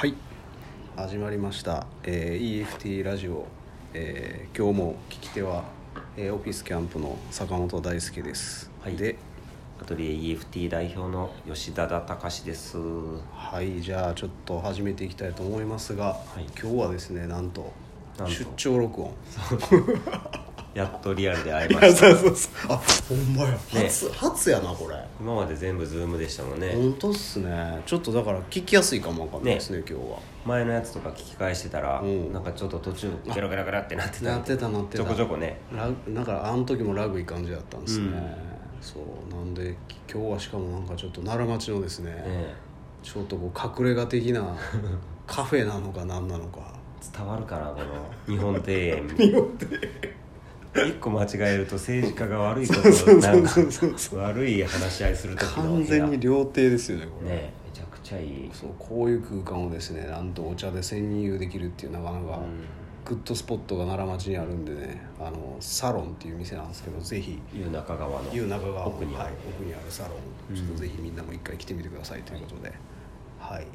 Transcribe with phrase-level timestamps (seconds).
[0.00, 0.14] はい。
[0.96, 3.44] 始まりました、えー EFT ラジオ、
[3.92, 5.64] えー今日も聞き手は、
[6.16, 8.96] えーオフィスキャンプの坂本大輔です、はい。
[8.96, 9.18] で
[9.78, 12.78] アトリエ EFT 代表の吉田田隆です。
[13.30, 16.44] はいじゃあちょっと始めていきたいと思いますが、い。
[16.58, 17.70] 今日はですねなんと。
[18.26, 19.14] 出張録音
[20.72, 22.16] やっとリアルで会いいやました。
[22.16, 22.52] そうそうそう。
[22.68, 22.76] あ
[23.08, 23.58] ほんまや。
[23.72, 24.94] 初,、初やなこれ。
[25.20, 26.72] 今まで全部ズームでしたもんね。
[26.74, 27.82] 本当っすね。
[27.84, 30.18] ちょっとだから聞きやすいかもわかんないですね今日は。
[30.46, 32.32] 前のやつとか聞き返してたら、うん。
[32.32, 35.04] なんかちょっと途中ゲラゲラゲラってなってたなってたなってた。
[35.04, 35.60] ちょこちょこね。
[35.72, 38.22] ラグなんかあの時もラグい感じだったんですね、うん。
[38.80, 39.34] そう。
[39.34, 39.76] なんで
[40.12, 42.54] 今日はしかもなんかちょっと奈良町のですね、え。
[43.02, 44.56] ちょっとこう隠れ家的な
[45.26, 46.60] カフェなのか何なのか。
[46.76, 46.80] え
[47.16, 49.08] 伝わるかなこの日本庭園。
[49.16, 49.58] 日本
[50.74, 53.50] 一個間違えると政治家が悪いことをなんか
[54.14, 58.50] 悪い話し合いする時の完全に料亭ですよねこれ、ねえめちゃくちゃいい。
[58.52, 62.40] そうこういう空間をですねなんとお茶で潜入できるっていうなかなか
[63.04, 67.40] グッドスポットが奈良町にあるんでねあのサロンっていう店なんですけどぜひ。
[67.52, 68.30] 湯中川の。
[68.32, 69.24] 湯中川の奥にある。
[69.24, 70.10] はい、奥にあるサロ
[70.52, 70.54] ン。
[70.54, 72.72] ちょっとぜひみんなも一回来てみてくださいということで。
[73.38, 73.66] はい、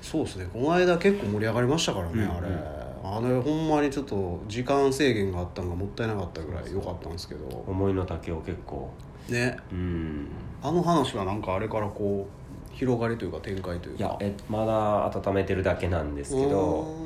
[0.00, 0.48] そうですね。
[0.52, 2.30] この間結構盛り上がりましたからね、うんうん。
[2.30, 7.64] あれあれほんまにちょっと時間制限があったのがもったいなかったぐらい良かったんですけど。
[7.66, 8.90] 思いの丈を結構。
[9.28, 9.56] ね。
[9.70, 10.28] うん。
[10.62, 14.04] あの話はなんかあれからこう広がりというか展開というか。
[14.04, 16.96] いやえまだ温めてるだけなんですけうど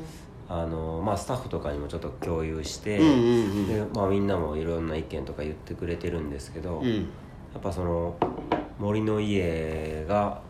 [0.48, 3.04] あの、まあ、スタッフとかにもちょっと共有して、で
[3.92, 7.08] まあ、みんなもいろんな意見とか言ってくれてるんですけど、うん。
[7.58, 8.16] っぱその
[8.78, 10.40] 森の家が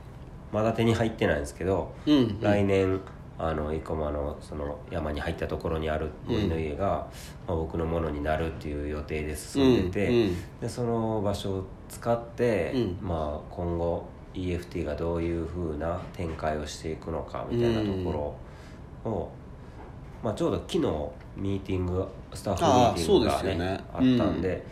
[0.52, 2.40] まだ手に入ってないんですけど、うんうん。
[2.40, 3.00] 来年
[3.38, 7.08] あの生駒のその山に入ったところにある森の家が、
[7.46, 12.98] まあ、僕のものになるっていう予定で進んでて、でその場所を使って、うん。
[13.00, 18.36] まあ、今後 EFT がどういうふうな展開をしていくのかみたいなとこ
[19.04, 19.30] ろを、
[20.22, 20.78] まあ、ちょうど昨日
[21.36, 24.64] ミーティングスタッフミーティングが、ねねあったんで、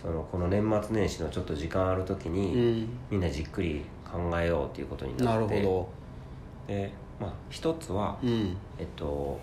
[0.00, 2.88] そのこの年末年始のちょっと時間ある時に、うん。
[3.10, 5.88] みんなじっくり考えようっていうことにななってるほ
[6.66, 8.56] で、まあ、一つは、どうん。
[8.78, 9.38] えっと、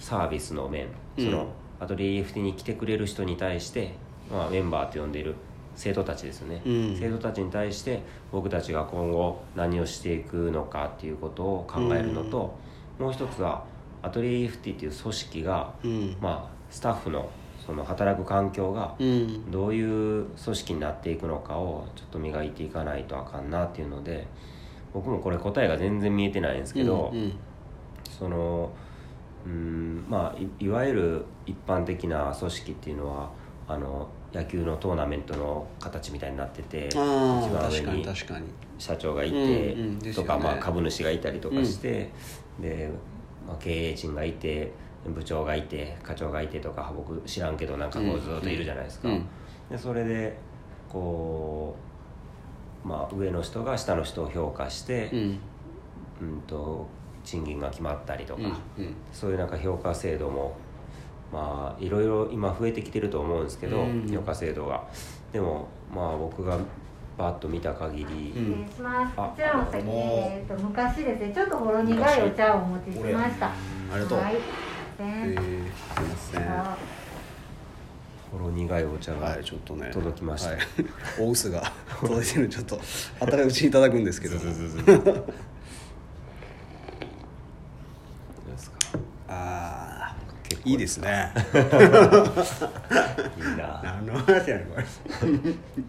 [0.00, 0.86] サービスの面。
[1.18, 1.24] うん。
[1.24, 1.46] その、
[1.78, 3.94] アトリエ EFT に来てくれる人に対して、
[4.30, 5.34] まあ、メンバーと呼んでいる
[5.76, 6.96] 生徒たちですね、うん。
[6.98, 8.02] 生徒たちに対して
[8.32, 12.54] 僕たちが今後何をしていくのかっていうことを考えるのと、
[12.98, 13.64] もう一つは
[14.02, 16.16] アトリエ EFT っていう組織が、うん。
[16.20, 17.30] まあ、スタッフの
[17.64, 19.50] その働く環境がうん。
[19.50, 24.26] どういう組織になっていくのかをちょっと磨いていかないとあかんなっていうので
[24.92, 27.32] 僕もこれ答えが全然見えてないんですけど、うんうん。
[28.08, 28.70] その
[29.46, 33.30] うんまあいいわゆる一般的な組織っていうのは
[33.66, 38.04] あの野球のトーナメントの形みたいになってて一番上に
[38.78, 40.12] 社長がいて、うんうんね。
[40.12, 42.10] とか、まあ、株主がいたりとかして、
[42.60, 42.90] で、
[43.46, 44.72] まあ、経営陣がいて
[45.06, 49.26] 部長がいて課長がいてとか僕知らんけどなんかこうずっといるじゃないですか、うん。
[49.70, 50.36] でそれで
[50.88, 51.89] こう、
[52.84, 55.38] まあ、上の人が下の人を評価して、うん。
[56.20, 56.86] うん、と
[57.24, 58.94] 賃金が決まったりとか、うんうん。
[59.12, 60.54] そういうなんか評価制度も
[61.32, 64.08] まあいろいろ今増えてきてると思うんですけど、うん。
[64.10, 64.84] 評価制度が。
[65.32, 66.58] でもまあ僕が
[67.16, 68.66] バッと見た限り、うん。
[68.66, 69.12] 失礼します。
[69.16, 73.46] あこちらの先に、えー、と昔ですね、ちょっとほろ苦いお茶をお持ちしました。
[73.48, 73.52] あ
[73.94, 74.18] りがとう。
[74.18, 74.36] はい。
[74.98, 75.36] えー、
[76.16, 76.99] すいませ
[78.32, 79.90] ほろ苦いお茶がいちょっとね。
[79.92, 80.50] 届きました。
[80.50, 80.58] はい、
[81.18, 82.80] お薄が 届いてるんでちょっと
[83.18, 84.48] 当たりうちにいただくんですけどか
[89.28, 90.16] ああ
[90.50, 91.32] 結構いいですね。
[93.38, 93.80] いいな。
[93.84, 94.84] 何の話やねんこれ。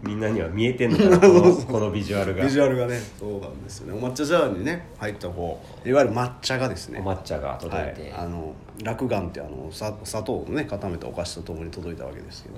[0.04, 2.44] みんなには見えてんのかなこの このビジュアルが。
[2.44, 4.00] ビジュアルがねそうなんですよね。
[4.00, 5.92] お抹茶ジャーにね入ったこうい。
[5.92, 7.00] わゆる抹茶がですね。
[7.04, 7.94] お抹茶が届いはい。
[7.94, 12.54] て、あの落眼ってあのさ砂糖をね固めたお菓子とともに届いたわけですけど。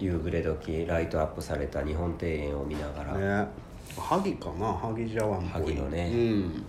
[0.00, 3.46] 夕暮れ時ライトアップされた日本庭園を見ながら、ね。
[3.98, 4.72] 萩かな？
[4.72, 5.62] 萩茶碗っぽい。
[5.62, 6.10] 萩のね。
[6.12, 6.64] うん。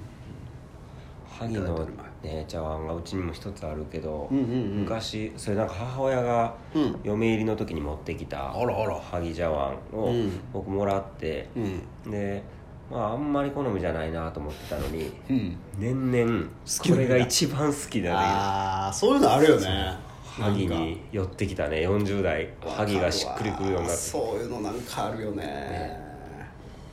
[1.39, 1.87] 萩の
[2.25, 4.79] ね茶碗がうちにも一つあるけど、うんうんうん。
[4.81, 6.99] 昔それなんか母親がうん。
[7.03, 10.39] 嫁入りの時に持ってきた萩茶碗をうん。
[10.51, 12.11] 僕もらって、うん。
[12.11, 12.43] で
[12.91, 15.57] まああんまり好みじゃないなと思ってたのにうん。
[15.77, 16.49] 年々
[16.83, 18.15] これが一番好きだね。
[18.17, 19.97] ああそういうのあるよね。
[20.25, 21.87] 萩に寄ってきたね。
[21.87, 22.49] 40代。
[22.61, 24.01] 萩がしっくりくるようになって。
[24.01, 26.03] そういうのなんかあるよね。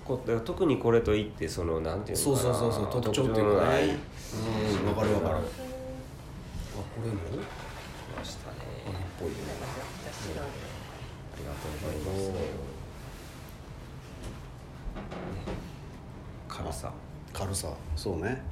[0.05, 2.55] こ特にこれといってそのなんていうそうのかな。
[2.55, 3.89] そうそうそう特徴っていうのない
[4.35, 4.37] う
[4.85, 5.35] んわかるわかる。
[5.37, 5.45] あこ
[7.05, 7.19] れも？
[7.21, 7.23] 来
[8.17, 8.57] ましたね。
[8.57, 8.59] っ
[9.19, 9.41] ぽいねあ
[11.39, 15.15] りがとうございます
[16.49, 16.93] 軽さ。
[17.33, 17.73] 軽さ。
[17.97, 18.43] そうね。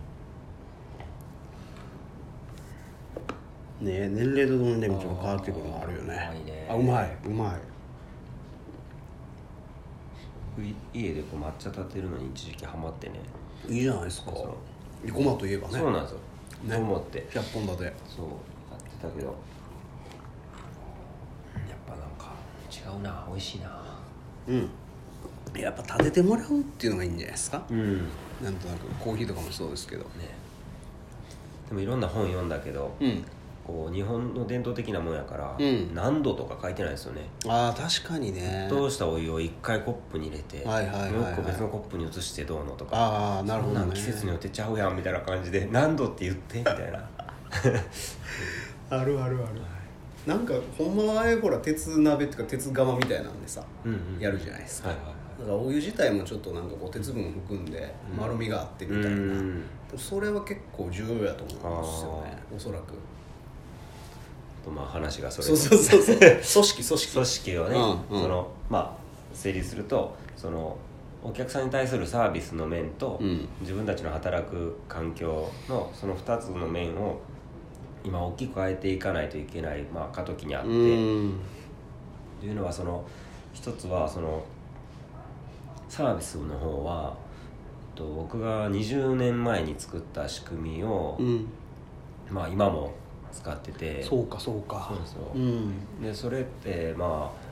[3.80, 6.66] ね年齢とともにねもちろん変わってくるのあるよね。
[6.68, 7.16] あーうまい。
[7.24, 7.54] うまい。
[10.92, 13.20] 家でこう抹茶立てるのに一時期ハマってね。
[13.68, 14.32] いいいじゃないですか
[15.06, 15.78] そう生駒といえばね。
[15.78, 16.18] そうなんですよ、
[16.64, 16.76] ね。
[16.76, 17.26] と思って。
[17.30, 17.92] 100本立て。
[18.08, 19.26] そうやってたけど。
[19.26, 19.36] やっ
[21.86, 22.32] ぱなんか
[22.70, 23.24] 違うな。
[23.28, 23.82] 美味しいな。
[24.48, 24.70] うん。
[25.58, 27.62] やっぱ立ててもらうっていうのがいいんじゃないですか。
[27.70, 27.98] うん。
[27.98, 28.04] ね
[28.42, 28.86] なんとなく。
[29.00, 30.04] コーヒーとかもそうですけど。
[31.68, 33.24] でもいろんな本読んだけど、うん
[33.70, 35.94] こう日本の伝統的なもんやから、うん。
[35.94, 37.22] 何度とか書いてないですよね。
[37.46, 38.68] ああ確かにね。
[38.68, 41.12] 沸騰したお湯を一回コップに入れて、はいはいはいはい。
[41.12, 42.96] もう一個別のコップに移してどうのとか。
[42.96, 43.80] ああなるほどね。
[43.80, 46.98] そんなん季節によってちゃうやんみたいな感じで 何度って言ってみたいな。
[48.90, 49.60] あるあるある。
[50.26, 54.20] なんかほんまはあれほら鉄鍋っていうか鉄釜みたいなんでさうんうん。
[54.20, 54.88] やるじゃないですか。
[54.88, 55.20] はいはいはい。
[55.40, 59.62] だからお湯自体もちょっとなんかこう鉄分を含んで丸みがあってみたいな、うん
[59.96, 62.94] それは結構重要やと思うんですよねおそらく
[64.64, 66.16] とまあ話がそれそうそうそうそう。
[66.18, 67.12] 組織組織。
[67.14, 67.76] 組織をね、
[68.10, 68.22] うんうん。
[68.22, 68.92] そのまあ
[69.34, 70.76] 整理するとその
[71.22, 73.48] お客さんに対するサービスの面と、うん。
[73.60, 77.20] 自分たちの働く環境のその2つの面を
[78.04, 80.78] 今大きく変えていかないといけない、まあ、過渡期にあって、うとん
[82.42, 83.04] いうのはその
[83.52, 84.42] 一つはその
[85.88, 87.14] サービスの方は
[87.90, 91.46] えっと僕が20年前に作った仕組みを、うん。
[92.30, 92.92] まあ、今も
[93.32, 94.02] 使ってて。
[94.02, 94.86] そうかそうか。
[94.88, 95.30] そうですよ。
[95.34, 96.02] うん。
[96.02, 97.50] でそれってまあ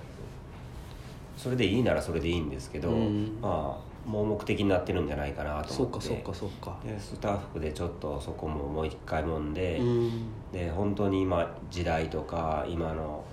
[1.36, 3.38] それでいいならそれでいいんですけど、うん。
[3.40, 5.74] まあ盲目的になってるんじゃないかなと思って。
[5.74, 6.78] そうかそうかそうか。
[6.84, 10.10] でスタッフでちょっとそこももう一回もんで、うん。
[10.52, 13.24] で本当に今時代とか今の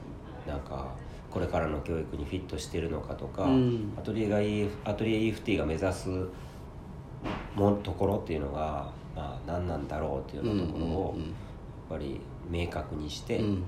[0.45, 0.93] なんか
[1.31, 3.93] これからの教育にフィットしてるのかとか、うん。
[3.97, 6.09] アトリエが EF アトリエ EFT が目指す
[7.55, 11.21] もところっていうのが、まあ、何なんだろうっていうようなところをうん。
[11.21, 11.29] やっ
[11.89, 12.19] ぱり
[12.49, 13.63] 明確にして、うん。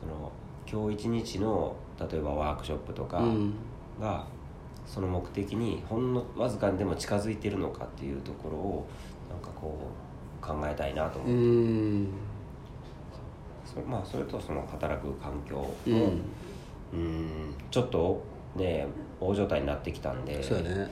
[0.00, 0.32] その
[0.70, 3.54] 今日一日の例えばワークショップとかうん。
[4.00, 4.24] が
[4.86, 8.86] その目的にほんのわずかにでも近づいてるのかっていうところを
[9.30, 9.78] なんかこ
[10.42, 12.08] う考えたいなと思うって、ん。
[13.64, 16.22] それまあ、それとその働く環境も、うん。
[16.92, 18.22] うんちょっと
[18.54, 18.86] ね
[19.18, 20.90] 大状態になってきたんでそうやね。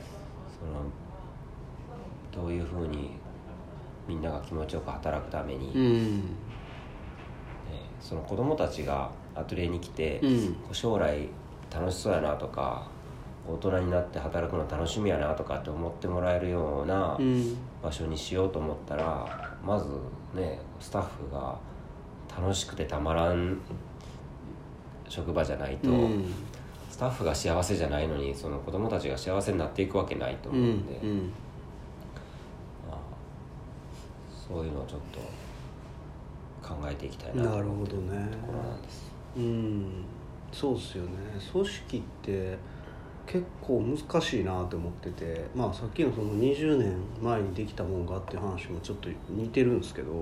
[0.58, 3.10] そのどういうふうに
[4.08, 5.88] みんなが気持ちよく働くために、うね
[6.18, 6.22] ん
[8.00, 10.56] その子供たちがアトリエに来て、うん。
[10.72, 11.28] 将来
[11.72, 12.88] 楽しそうやなとか
[13.48, 17.56] 大人になって働くの楽しみやなとかって思ってもらえるようなうん。
[17.82, 19.86] 場所にしようと思ったらまず
[20.34, 21.58] ねスタッフが
[22.28, 23.58] 楽しくてたまらん
[25.08, 26.24] 職場じゃないと、うん。
[26.90, 30.86] スタッフが幸せじゃないのにその子供たちが幸せになっていくわけないとう思うんん。
[30.86, 31.18] で、うん。
[32.88, 32.96] まあ、
[34.30, 35.20] そういうのをちょっと
[36.70, 38.28] 考えていきたいなとなるほ思ってるどね。
[38.30, 39.12] ところなんです。
[39.36, 40.04] うん。
[40.52, 41.10] そうですよね。
[41.52, 42.58] 組織って
[43.26, 45.46] 結構難しいなって思ってて。
[45.54, 50.12] まあさっきのその20年前にできたもんがっていう話もちょっと似てるんですけど、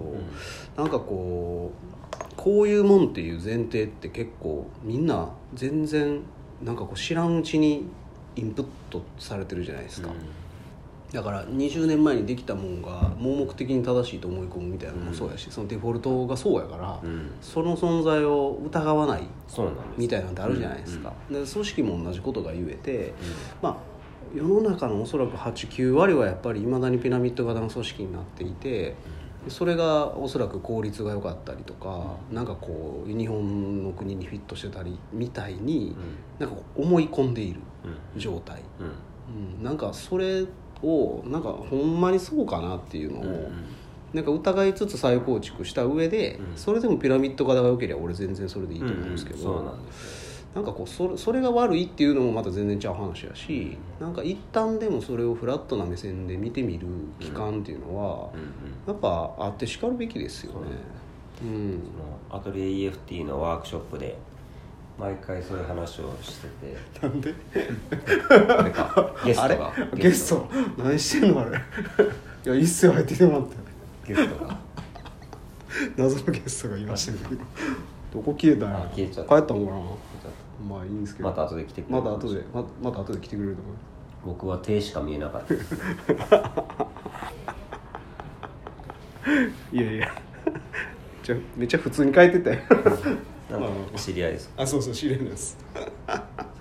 [0.77, 6.21] なんかこうこういうもんっていう前提って結構みんな全然
[6.63, 7.87] なんかこう知らんうちに
[8.37, 10.11] インプットされてるじゃないですか、
[11.13, 19.23] だから20年前にできたもんが盲目的に正しいと思い込むみたいなのもそうやし、そのデフォルトがそうやから、うん、うんその存在を疑わない
[19.97, 23.15] みたいなんてあるじゃないですか、で組織も同じことが言えて、
[23.63, 23.77] まあ
[24.37, 28.95] 世の中のおそらく89割はやっぱりいまだにピラミッド型の組織になっていて
[29.49, 35.97] それがおそらく効率が良かったりとか、なんかこう日本の国にフィットしてたりみたいに、
[36.39, 37.61] なんかこう思い込んでいる
[38.15, 38.21] うん。
[38.21, 39.59] 状態、うん。
[39.59, 40.45] うん、なんかそれ
[40.83, 43.53] をなんかほんまにそうかなっていうのを、うんうん。
[44.15, 46.57] なんか疑いつつ再構築した上で、うん。
[46.57, 49.59] それでもピラミッド型が良ければ俺全然それでいいと思うんですけど、うん。
[49.59, 49.79] うんそう
[50.55, 56.87] なんかこうそれそれが悪いっていうのもまた全然ちゃう話やし、なんか一旦でもそれをフラットな目線で見てみる
[57.21, 58.49] 期間っていうのは、うんうん。
[58.87, 60.59] やっぱあってしかるべきですよね。
[61.43, 61.81] うん
[62.31, 64.17] アトリエ EFT のワークショップで
[64.99, 66.49] 毎回そういう話をして
[67.01, 67.07] て。
[67.07, 67.33] なんで？
[68.59, 69.73] あれかゲストが。
[69.95, 70.49] ゲスト。
[70.77, 71.51] 何してんのあれ？
[72.45, 73.57] いやいいっすよ入ってきてもらって。
[74.09, 74.59] ゲストが。
[75.97, 77.41] 謎のゲストがいましたけど
[78.15, 79.37] どこ消えたんやあ消えちゃった。
[79.37, 79.79] 帰ったのかな？
[80.77, 81.29] まあいいんですけど。
[81.29, 82.43] また後で来てくれるまた後で。
[82.53, 83.75] ままた後で来てくれると思う。
[84.27, 85.55] 僕は手しか見えなかった。
[85.55, 85.75] で す
[89.73, 90.09] いやいや。
[91.23, 92.59] じゃあめっちゃ普通に書いてたよ
[93.51, 94.53] なんか知り合いです。
[94.57, 95.57] あそうそう知り合いです。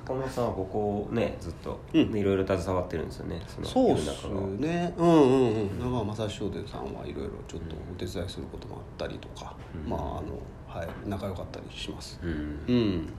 [0.05, 2.15] 坂本さんはここねずっとうん。
[2.15, 4.27] いろいろ携わってるんですよねそうっす
[4.57, 4.93] ね。
[4.97, 5.79] うんうんうん。
[5.79, 9.53] 長間朝日商店さんはいろいろちょっとお手伝いすることもあったりとか、
[9.85, 9.89] うん。
[9.89, 10.87] まああのはい。
[11.05, 12.19] 仲良かったりします。
[12.23, 12.29] うん。
[12.67, 13.09] うん。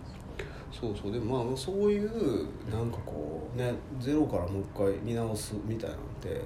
[0.73, 1.13] そうそう。
[1.13, 6.41] でもまあそういうなんかこうねゼロからもう一回見直すみたいなのって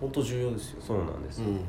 [0.00, 0.82] 本当重要ですよ。
[0.82, 1.60] そうなんですよ、うん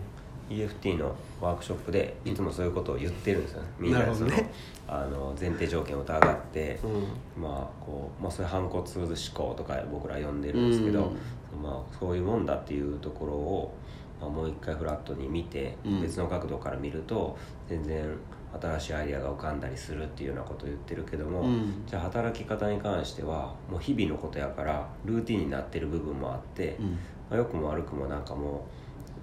[0.50, 3.68] EFT のワークショップでいつもそういうことを言ってるんですよね。
[3.79, 4.51] みんなそのね
[4.88, 7.44] あの前提条件を疑って、うん。
[7.44, 11.13] まあこうまあ、それ反骨思考とか僕ら呼んでるんですけど、
[11.53, 11.62] うん。
[11.62, 13.74] まあ、そういうもんだっていうところを、
[14.20, 16.01] まあ、もう一回フラットに見て、うん。
[16.01, 17.38] 別の角度から見ると
[17.68, 18.10] 全然
[18.60, 21.84] 新しいアイデアが浮かんだりするっていうようなことを言ってるけども、うん。
[21.86, 26.86] じゃあ働き方に関してはもう日々のことやからルーティンになってる部分もあって、うん。
[26.88, 26.98] ま
[27.32, 28.65] あ、良くも悪くもなんかも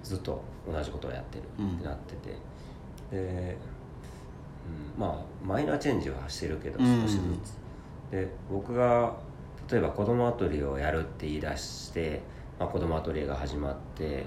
[0.01, 1.75] うずっと同じことをやってるうん。
[1.75, 2.35] ってなってて、
[3.11, 3.57] で、
[4.95, 7.01] うん、まあマイナーチェンジはしてるけどうん。
[7.01, 9.15] 少しずつ、で僕が
[9.71, 12.21] 例えば子供アトリエをやるって言い出して、
[12.59, 14.25] まあ、子供アトリエが始まって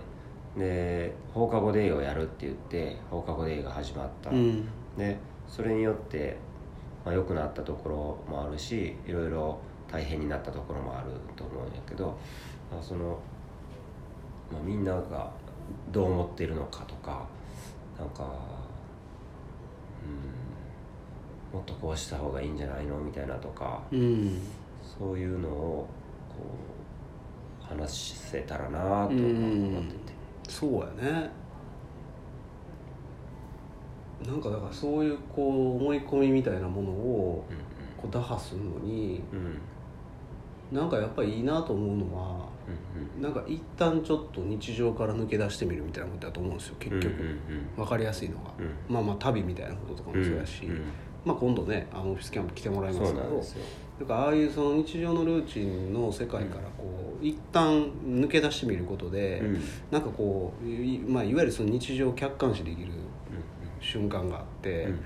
[0.56, 4.66] で放課後デイをやるって言って放課後デイが始まった、うん。
[4.96, 5.16] で
[5.48, 6.36] それによって、
[7.04, 7.88] まあ、良くなったとこ
[8.28, 9.58] ろもあるしいろいろ
[9.90, 12.18] 大変になったところもあると思うんやけど、
[12.70, 13.18] まあ、その、
[14.52, 15.32] まあ、みんなが
[15.92, 17.26] どう思ってるのかとか
[17.98, 18.24] なんか、
[21.52, 24.40] うん、もっとこうした方がいいんじゃないのみたいなとかうん。
[24.98, 25.88] そういうのを
[26.28, 26.36] こ
[27.60, 30.12] う話せたらなと思ってて。
[30.48, 31.30] そうやね。
[34.26, 37.44] なんかだからそういうこう思い込みみたいなものを
[37.96, 39.60] こう打破するのにうんうん
[40.72, 42.48] なんかやっぱりいいなと思うのは
[43.16, 47.38] うんなんか一旦ちょっと日常から抜け出してみるみたいなことだと思うんですよ結局、うんうん
[47.76, 48.94] 分かりやすいのが、うん。
[48.94, 50.82] まあまあ旅みたいなこととかもそうやし、うんうん
[51.24, 53.40] まあ、今度ねあのオフィスキャンプ来てもらいまそすけどう
[54.00, 59.62] なんからああいうその日常のルーチンの世界からこう一旦抜け出してみることで、うん。
[59.90, 62.92] なんかこうい,、まあ、いわゆるその日常を客観視できる
[63.80, 65.00] 瞬間があって、うん。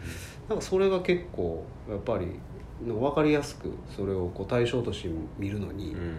[0.48, 2.26] なんかそれが結構やっぱり
[2.86, 5.98] なんか分かりやすくそれをこう対象として見るのに、うん。
[5.98, 6.16] うん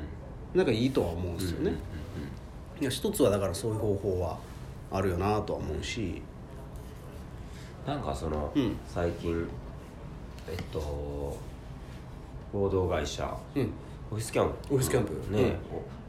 [0.56, 1.76] なんかいいとは思うんですよね、うんうん
[2.82, 4.38] いや一つはだからそういう方法は
[4.92, 6.22] あるよなとは思うし、
[7.88, 8.78] なんかその、うん。
[8.86, 9.48] 最近
[10.50, 11.38] えっと
[12.52, 13.74] 合同会社うん。
[14.12, 14.76] オフィスキャンプ。
[14.76, 15.14] オフィスキャンプ。
[15.32, 15.56] ね、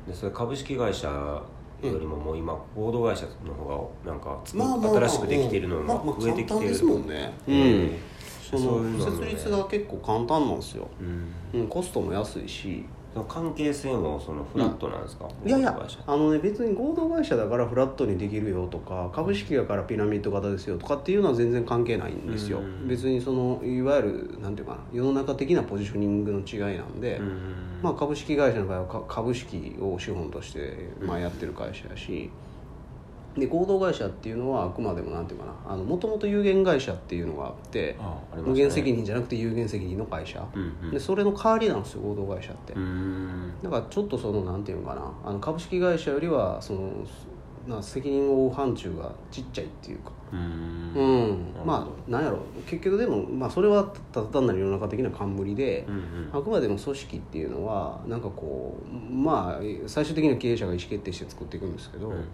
[0.09, 1.45] でそれ株式会社よ
[1.83, 5.01] りももう今合同会社の方がなんか作っまあまあまあ。
[5.01, 7.33] 新しくできてるのまあまあも増えてきてるもんね。
[7.47, 7.91] ううんん
[8.51, 11.03] その設立が結構簡単なんですよ、う
[11.57, 11.61] ん。
[11.61, 12.85] うん、コストも安いし。
[13.29, 22.89] 関係性もそのフラットなんですか、いやいや合同会社あのね別に合同会社だからフラットにできるよとか株式だからピラミッド型ですよとかっていうのは全然関係ないんですよ、うん。
[22.89, 27.81] 別にそのいわゆるなんていうかな世の中的なポジショニングの違いなんで、うん。
[27.83, 32.31] まあ、株式会社の場合はか株式を資本としてまあやってる会社やし
[33.39, 37.97] で合同会社っていうのはあくまでもなんていうかなもともと有限会社っていうのがあって
[38.35, 40.91] 無限責任じゃなくて有限責任の会社、うんうん。
[40.91, 43.53] でそれの代わりなんですよ合同会社って、うん。
[43.63, 46.91] だからちょっとそのなんていうのかなあの株式会社よりはその
[47.67, 50.13] な責任を負う範疇がちっちゃいっていうか。
[50.33, 50.93] うん。
[50.95, 51.67] うん。
[51.67, 52.39] まあなんやろ。
[52.65, 56.31] 結局でも、まあ、それはただ単なる世の中的な冠で、うんうん。
[56.33, 62.25] あくまでも組織っていうのはなんかこうまあ最終的には経営者が意思決定して作っていくんですけど、うん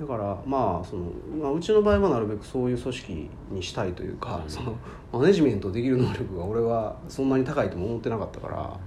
[0.00, 1.04] だからまあその、
[1.38, 4.74] まあ、うちの場合はなるべくそういう組織にしたいというか、うんその
[5.12, 8.78] マネジメントできる能力が俺はそんなに高いとも思ってなかったから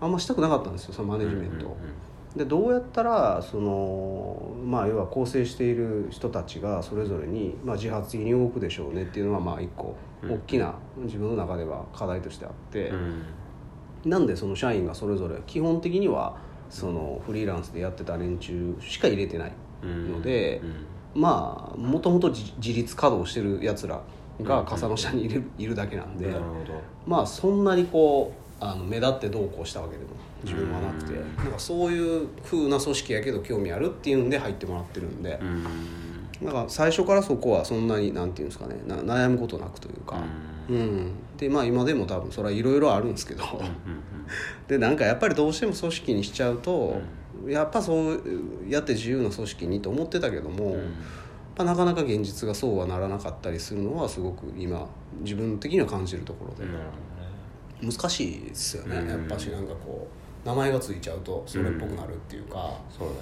[0.00, 1.76] あんましたくなかったんですよそのマネジメントを。
[2.36, 12.90] でどうやったらその、まあ、要は構成している人たちがそれぞれに、まあ、自発的に動くでしょうねっていうのはまあ一個うん大きな自分の中では課題としてあって。
[12.90, 13.22] うん
[14.04, 16.36] なんでその社員がそれぞれ基本的には
[16.70, 19.54] そのフリーランスでやってた連中しか入れてないうん
[19.86, 20.86] のでうん
[21.22, 24.00] まあもともと自自立稼働してるやつら
[24.42, 26.32] が傘の下にいるいるだけなんで
[27.06, 30.10] まあそんなにこうあの目立ってどうこうしたわけでも
[30.44, 31.36] 自分はなくてうん。
[31.36, 35.64] なんかそういう風な組織やけど興味あるっていうんで入ってもらってるんでうん。
[36.46, 40.18] なんか最初からそこはそんなになんていうんですかねな悩むことなくというか。
[40.68, 43.42] うん、でまあ今でも多分それはいろいろあるんですけど、
[44.68, 47.00] でなんかやっぱりどうしても組織にしちゃうと、
[47.46, 48.22] やっぱそう
[48.68, 50.94] やって自由な組織にと思ってたけども、うん。
[51.64, 54.88] なかなか現実がそうはならなかったりするのはすごく今
[55.20, 56.84] 自分的には感じるところで、なる
[57.82, 59.08] ほ難しいですよね、うん。
[59.08, 60.08] やっぱしなんかこ
[60.44, 62.58] う名前がついちゃうとそれっぽくなるっていうか、
[63.04, 63.20] うなんで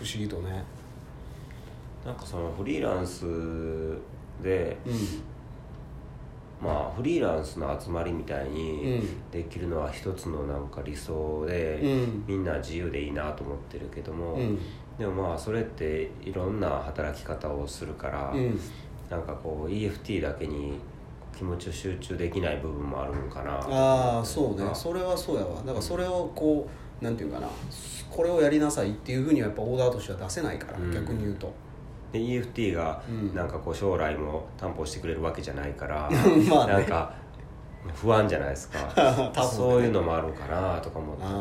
[0.00, 0.18] すね。
[0.18, 0.62] 不思議とね。
[2.04, 3.24] なんかそのフリーランス
[4.42, 4.92] でうん
[6.60, 9.30] まあフリーランスの集まりみたいにうん。
[9.30, 12.24] できるのは一つのなんか理想で、うん。
[12.26, 14.58] みんな自由でいいなと思ってるけども、うん。
[14.98, 18.60] でもまあそれっていろんな働き方をするから、うん。
[19.08, 20.74] なんかこう EFT だけに
[21.36, 24.68] 気持ちを集中できない部分もあるのかなああそうね。
[24.68, 25.60] あそれはそうやわ。
[25.60, 26.68] だからそれをこ
[27.00, 27.48] うなんていうかな。
[28.10, 30.90] これをやりなさいっていうふうにはやっぱオーダーとしては出せないから、うん。
[30.90, 31.52] 逆に言うと
[32.12, 33.34] で EFT がうん。
[33.34, 36.08] なんかこう将来も担保してくれるわけじゃないから、
[36.48, 36.72] まあね。
[36.72, 37.12] なんか
[37.94, 38.78] 不安じゃないですか。
[38.96, 39.32] ね。
[39.42, 41.36] そういうのもあるかなとか思ったりあ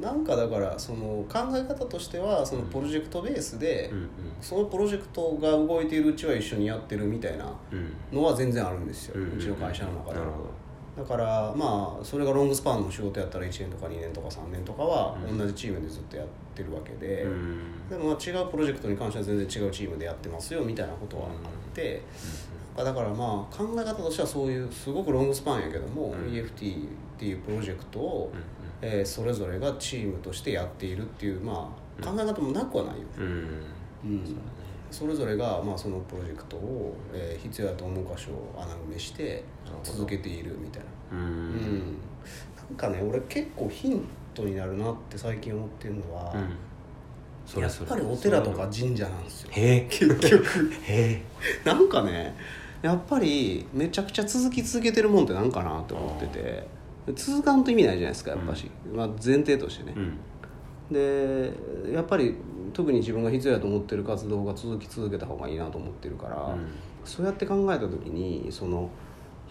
[0.00, 4.08] ーなんかだからその考え方としてはそのプロジェクトベースで、うん
[4.40, 7.46] そのプロジェクトが動いているうちは一緒にやってるみたいな
[8.12, 10.24] のは全然あるんですよ、ううんちの会社の中では。
[10.24, 10.38] なるほ
[10.96, 15.38] だからまあそれがロングスパンの仕事やったら1年とか2年とか3年とかはうん。
[15.38, 17.88] 同じチームでずっとやってるわけで、どうん。
[17.88, 21.30] でもまあ違うプロジェクトに関しては全然違うチームでやってますよみたいなことはあっ
[21.74, 22.02] て、
[22.76, 26.32] だからまあ考え方としてはそういうすごくロングスパンやけども、うん。
[26.32, 28.40] EFT っていうプロジェクトを、うん
[28.84, 33.02] えーそれぞれがチームとしてやっているっていうまあ考え方もなくはないよ。
[33.02, 33.24] ね、うん。
[33.24, 33.32] うん。
[34.04, 34.36] うん
[34.90, 39.42] それぞれがまあそのプロジェクトを、えー必要だと思う箇所を穴埋めして
[39.82, 41.18] 続けているみたいな。
[41.18, 41.26] うん。
[41.26, 41.96] うん。
[42.68, 46.56] なんかね俺結構ヒントになるなって最近思ってるのは、うん。
[47.46, 49.48] それやっぱりお寺とか神社なんですよ。
[49.52, 49.86] へえ。
[49.90, 50.72] 結局。
[50.84, 51.22] へえ。
[51.64, 52.34] なんかね
[52.82, 56.82] やっぱりめちゃくちゃ続き続けてるもんってなんかなって思ってて。
[57.16, 59.94] 続かんと意味ないじゃないですかやっぱし、まあ、前提としてね。
[59.96, 60.18] う、ん。
[60.92, 61.52] で
[61.92, 62.36] やっぱり
[62.72, 66.56] 特に自分が必要だと思ってる活動が続き続けた方がいいなと思ってるから、
[67.04, 68.88] そうやって考えた時にその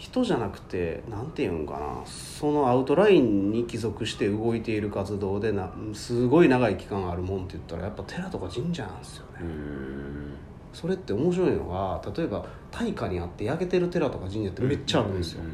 [0.01, 2.01] 人じゃなくて何て言うんかな。
[2.05, 10.34] そのアウトラインに帰属して動いている活動でなすごい長い期間あるもんって言ったらやっぱ寺とか神社なんですよね、うん。
[10.74, 15.50] それって面白いのが例えば大火にあって焼けてる寺とか神社ってめっちゃあるんですよ、ね。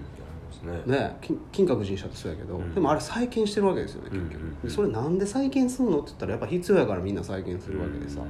[0.86, 2.74] ね、金金閣神社ってそうやけど、うん。
[2.74, 4.62] でもあれ再建してるわけですよね結局、うんうんうん。
[4.62, 8.22] でそれなんで再建するのって言ったらやっぱ必要やからみんな再建するわけでさ、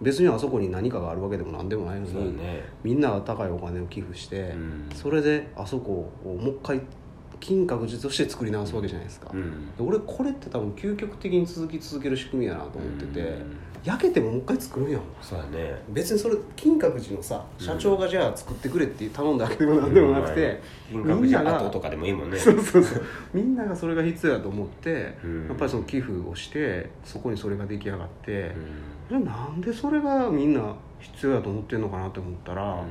[0.00, 2.64] 別にあそこに何かがあるわけでも何でもないのに、ね。
[2.82, 4.88] みんなが高いお金を寄付して、うん。
[4.94, 6.80] それであそこをもう一回
[7.40, 9.74] 金閣寺として作り直すわけじゃないですか、うん。
[9.76, 13.56] で俺これって多分究極的に続き続ける仕組みやなと思ってて、うん。
[13.84, 15.02] 焼けてももう一回作るんやん。
[15.20, 15.74] そうだね。
[15.90, 22.38] 別にそれ金閣寺のさ社長がじゃあ作ってくれって頼んだわけでもなんでもなくて、金閣寺跡とかでもいいもんね。
[22.38, 23.02] そうそうそう。
[23.34, 25.48] みんながそれが必要だと思って、うん。
[25.48, 28.54] やっぱりその寄付をしてそこにそれが出来上がって
[29.10, 32.84] う、んじゃあなんでそれがみんな必要だと思ってるのかなって思ったら、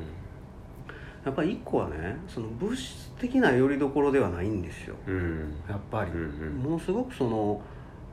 [1.25, 4.95] やっぱり一個はねその物質的な拠り所ではないんですよ。
[5.07, 5.55] うん。
[5.69, 6.55] やっぱり、うんうん。
[6.57, 7.61] ものすごくその、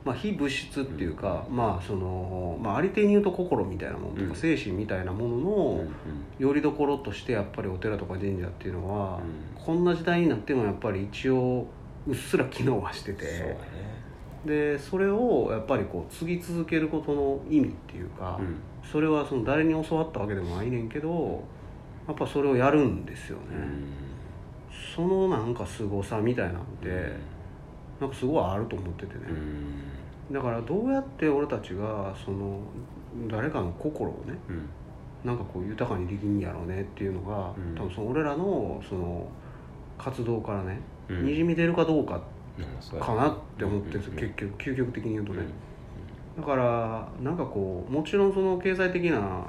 [0.04, 4.36] まあ、非物質っていうか、まあその、まあ、ありていに言うと心みたいなものとか、うん。
[4.36, 5.84] 精神みたいなものうんの
[6.38, 9.64] 拠り所としてやっぱりお寺とか神社っていうのは、うん。
[9.64, 11.66] こんな時代になってもやっぱり一応
[12.06, 13.89] うっすら機能はしてそうだてね
[14.44, 18.56] でそれをやっぱりこう継ぎ続けることの意味っていうか、うん。
[18.82, 21.44] それはその誰に教わったわけでもないねんけど
[22.08, 23.44] やっぱそれをやるんですよね、
[24.96, 26.88] そのなんか凄さみたいなんて、
[28.00, 30.34] なんかすごいあると思っててね、うん。
[30.34, 32.60] だからどうやって俺たちがその
[33.28, 34.68] 誰かの心をねうん。
[35.22, 37.74] なんかこう豊かにできんやろうねっていうのが、うん。
[37.76, 39.28] 多分その俺らのその
[39.98, 41.26] 活動からね、うん。
[41.26, 42.30] にじみ出るかどうかうんそうや
[43.00, 45.46] かなって思ってるんですよ、うん結局究極的に言うとね、うん
[46.40, 49.44] だからなんかこうもちろんその経済的な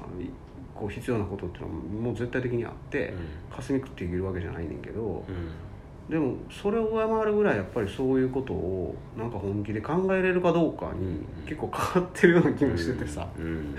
[0.76, 1.74] こう必要なことっていうのは
[2.06, 3.14] もう絶対的にあって、
[3.56, 5.52] 霞食っていけるわけじゃないねんけど、うん。
[6.10, 13.76] でもそれを上回るぐらいやっぱりそういうことをなんか本気で考えれるかどうかに結構変わってるような気もしててさ、うん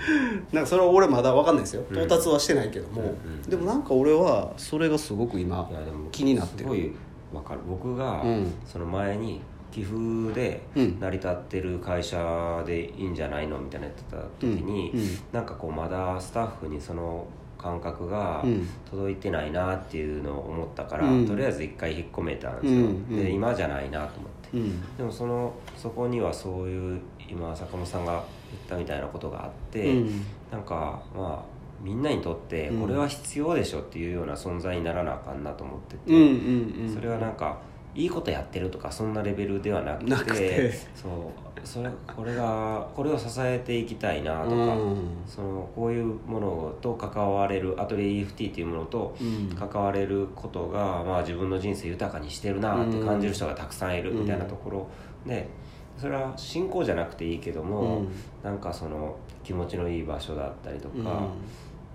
[0.51, 1.83] なんかそれは俺まだ分かんないですよ。
[1.87, 1.95] うん。
[1.97, 5.69] 到達はしてないけども、うんうんでもなんか俺はそれがすごく今
[6.11, 6.95] 気になってる
[7.33, 7.61] わかる。
[7.67, 8.53] 僕がうん。
[8.65, 9.41] その前に
[9.71, 9.95] 寄付
[10.33, 10.99] でうん。
[10.99, 14.99] 成り立ってる会社でいいんじゃないのみたいな言ってた時に、うん。
[14.99, 15.07] うん。
[15.31, 17.25] なんかこうまだスタッフにその
[17.57, 18.67] 感覚がうん。
[18.89, 21.27] 届いてないなっていうのを思ったから、うん。
[21.27, 22.85] とりあえず一回引っ込めたんですよ、うん。
[22.85, 23.23] うん。
[23.23, 24.57] で今じゃないなと思って。
[24.57, 24.97] うん。
[24.97, 30.25] でもそのそこにはそういう今坂本さんが言ったみたいなことがあって、うん。
[30.51, 31.52] なんかまあ
[31.83, 36.93] みんなにとってこれは必要でしょっていうような存在にならなあかんなと思ってて、うんうんうん。
[36.93, 37.59] それはなんか
[37.93, 44.59] いいことやってるとかそんなレベルではなくてそうそれこれがこれを支えていきたいなとか、う
[44.93, 45.07] ん。
[45.27, 49.55] そのこういうものと関われるアトリエ EFT っていうものとうん。
[49.55, 54.87] 関われることが、まあ、自分の人生豊かにしてるなって感じる人がたくさんいるみたいなところ。
[55.25, 55.49] で
[55.97, 58.07] それは信仰じゃなくていいけども、うん。
[58.41, 61.03] なんかその気持ちのいい場所だったりとか、うん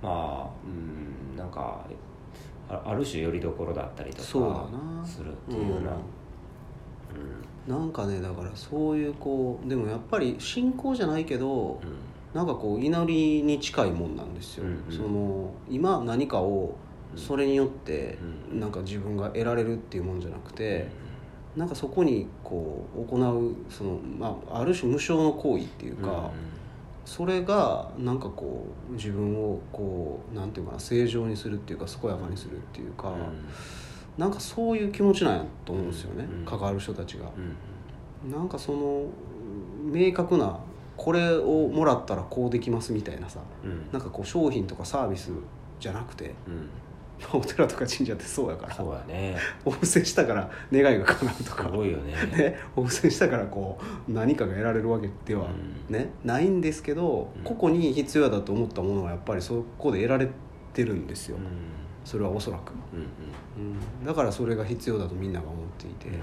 [0.03, 1.85] まあうんなんか
[2.69, 4.69] あある種よりどころだったりとそうだか
[5.01, 5.07] な。
[5.07, 11.99] するっていうような、なんかねだからそういうこうでもやっぱり信仰じゃないけどうん。
[12.35, 14.95] なんかこう祈りに近いもんなんですよ、うんうん。
[14.95, 16.77] その今何かを
[17.17, 18.19] それによって
[18.53, 18.61] うん。
[18.61, 20.89] なんか自分が得られるっていうもんじゃなくて、
[21.57, 26.31] なんかそこにこう行うその、まあ、ある種無償の行為っていうか、
[27.09, 33.15] それがなんかこう自分をこうなんていうかな正常にするっていうか健やかにするっていうか、
[34.19, 37.31] なんかそういう気持ちなんやと思うんですよね、うん関わる人たちが。
[38.25, 38.31] うん。
[38.31, 39.07] なんかその
[39.85, 40.59] 明確な
[40.99, 43.89] これをもらったらこうできますみたいなさうん。
[43.91, 45.31] なんかこう商品とかサービス
[45.81, 46.69] じゃなくてうん
[47.33, 48.75] お寺とか神社ってそうやから。
[48.75, 49.37] そうやね。
[49.65, 52.15] お布施したから願いが叶うとすかごいよね。
[52.37, 53.79] ね、お布施したからこ
[54.09, 55.47] う何かが得られるわけでは、
[55.89, 55.95] うん。
[55.95, 57.43] ね、ないんですけどうん。
[57.45, 60.29] 個々に必要だと思ったものはやっぱりそこで得られ
[60.73, 61.43] てるんですよ、うん。
[62.05, 66.15] それはおそらく、うんうん、だからそれが必要だとみんなが思っていて、うん。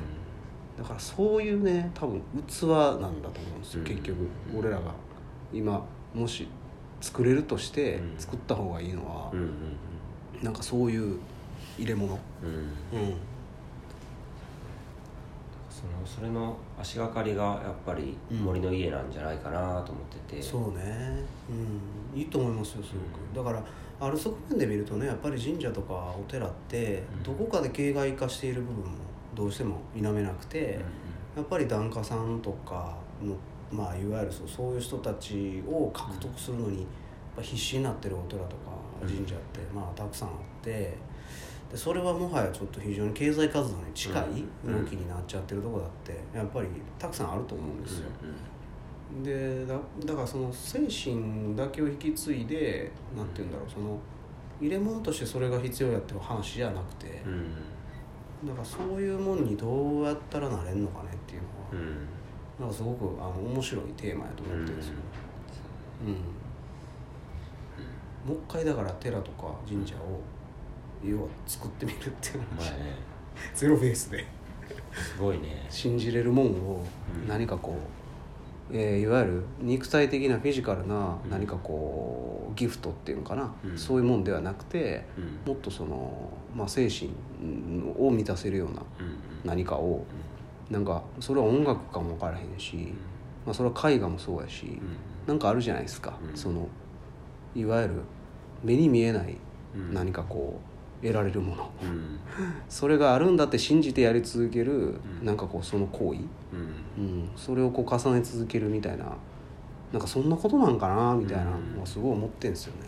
[0.78, 3.88] だからそういうね多分器なんだと思うんですよ、うん。
[3.88, 4.18] 結局
[4.58, 4.94] 俺らが。
[5.54, 6.48] 今もし
[7.02, 8.14] 作れるとしてうん。
[8.18, 9.30] 作った方がいいのは。
[9.34, 9.50] うん、うん
[10.42, 11.20] なんかそういう
[11.78, 12.50] 入れ物、うん。
[12.50, 13.08] うん。
[13.08, 13.18] うん、
[15.70, 18.38] そのそれの足がかりがやっぱりうん。
[18.40, 21.24] 森の家なんじゃないかなと思ってて、そうね、
[22.14, 22.94] うん、いいと思いますよす
[23.34, 23.46] ごく。
[23.46, 23.64] だから
[24.00, 27.24] ある側面で見るとねやっぱり神社とかお寺ってうん。
[27.24, 28.98] どこかで形骸化している部分も
[29.36, 30.80] どうしても否めなくて、
[31.36, 33.36] やっぱり檀家さんとかの
[33.72, 36.88] まあいわゆるそうそういう人たちを獲得するのに
[37.42, 40.72] 必死になってるお寺とかうん神社ってまあたくさんあって
[41.72, 44.24] でそれはもはやちょっと非常に経済活動に近い
[44.66, 44.84] うん。
[44.84, 46.68] 動きになっちゃってるとこだってやっぱり
[47.00, 48.10] たくさんあると思うんですよ。
[49.24, 53.98] でだだからその精神だけを引き継いでなんて言うんだろうその
[54.60, 57.22] 入れ物としてそれが必要やっていう話じゃなくて
[58.44, 61.42] だからそういうもんにどうやったらなれんのかねっていう
[61.74, 62.08] のは、うん
[62.58, 64.94] なんかすごくあの面白いテーマやと思ってるんですよ、
[66.08, 66.16] うん
[68.26, 70.20] もう一回だから寺とか神社を
[71.04, 72.96] 要は作ってみるっていう話、まあね。
[73.54, 74.26] ゼロベースで。
[74.94, 75.66] すごいね。
[75.70, 76.84] 信じれるもんを
[77.22, 77.76] うん何かこ
[78.72, 81.30] う、えーいわゆる肉体的なフィジカルなうん。
[81.30, 83.78] 何かこうギフトっていうのかな、うん。
[83.78, 85.52] そういうもんではなくてうん。
[85.54, 87.12] もっとその、まあ、精神
[87.98, 89.18] を満たせるようなうんうん。
[89.44, 90.04] 何かを。
[90.72, 92.92] なんかそれは音楽かも分からへんし、
[93.46, 94.80] まあ、それは絵画もそうやし、うん。
[95.28, 96.36] なんかあるじゃないですか、うん。
[96.36, 96.68] その
[97.56, 97.94] いわゆる
[98.64, 99.38] 目に見えない
[99.76, 99.94] うん。
[99.94, 100.60] 何かこ
[101.02, 102.20] う得られるもの、うん。
[102.70, 105.26] それがあるんだって信じてやり続ける、ん。
[105.26, 106.20] なんかこうその行為、
[106.98, 107.04] うん。
[107.04, 109.06] うん、それをこう重ね続けるみたいな。
[109.92, 112.88] なんかそんなことなんかなみたいなのはすごい思ってんですよね。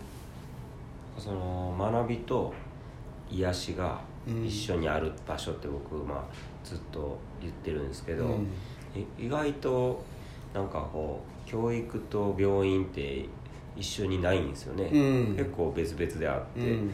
[1.17, 2.53] その学びと
[3.29, 4.45] 癒しがうん。
[4.45, 6.23] 一緒にある場所って僕、まあ、
[6.63, 8.39] ずっと言ってるんですけど、
[9.17, 10.03] 意外と
[10.53, 13.25] なんかこう教育と病院って
[13.77, 14.97] 一緒にないんですよね、う
[15.31, 15.35] ん。
[15.37, 16.91] 結構別々であって、うん。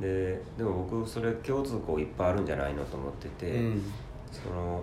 [0.00, 3.82] ででも僕それ共通項いっぱいあるんじゃないのと思ってて、うん。
[4.30, 4.82] その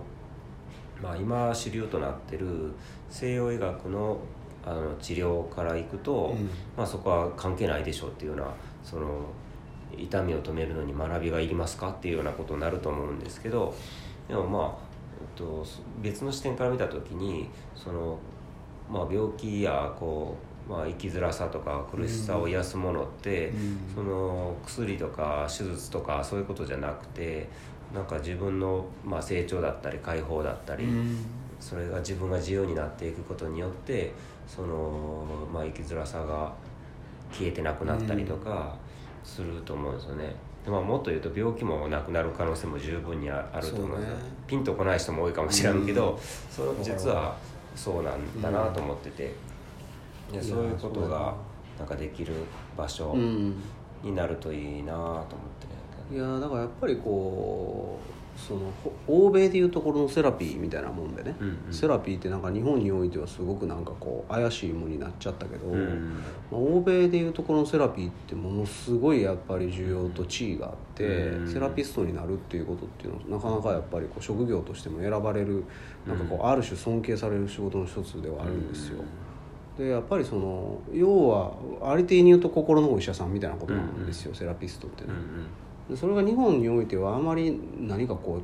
[1.02, 2.72] まあ、今主流となってる
[3.08, 4.18] 西洋医学の
[4.62, 6.50] あの治療からいくと、うん。
[6.76, 9.24] まあ、そこは関係ないでしょうっていうようなその
[9.96, 13.74] 痛みを止めるのに学びがいりますかっていうようなことになると思うんですけど
[14.28, 14.78] でもまあ、
[15.20, 15.64] えっと、
[16.00, 18.18] 別の視点から見た時にその、
[18.90, 23.78] まあ、病気やこう、まあ、生きづらさとか苦しさを癒すものって、うん。
[23.92, 27.48] その薬とか手術とかそういうことじゃなくて
[27.92, 31.18] なんか自分の、まあ、成長だったり解放だったり、うん。
[31.58, 34.12] それが自分が自由になっていくことによって
[34.46, 36.52] その、まあ、生きづらさが
[37.32, 38.76] 消えてなくなったりとか
[39.24, 40.34] すると思うんですよね。
[40.64, 44.22] でまあ、もっと言うと病気もなくなる可能性も十分にああると思うんですよ、ね。
[44.46, 46.18] ピンとこない人も多いかもしれんけど、うん。
[46.50, 47.34] その実は
[47.74, 49.34] そうなんだなと思ってて、
[50.30, 51.34] でやそういうことが
[51.78, 52.32] なんかできる
[52.76, 53.54] 場所うん。
[54.02, 61.74] になるといいなと思っていやだからやっぱりこうそのほ欧米でいうところのセラピーみたいなもんでね、うんうん。
[61.74, 75.64] セラピーってなんか日本においてはすごくなんかこう怪しいものになっちゃったけど、うんまあ、欧米でいうところのセラピーってものすごいやっぱり需要と地位があって、うんセラピストになるっていうことっていうのはなかなかやっぱりこう職業としても選ばれる
[76.06, 79.02] なんかこうある種尊敬される仕事の一つではあるんですよ。
[79.80, 85.08] でやっぱりその要はありていに言うと心のお医者さんみたいなことなんですよ、セラピストってね。
[85.08, 85.16] うん。
[85.16, 85.94] うん。
[85.94, 88.42] でそれが日本においてはあまり何かこ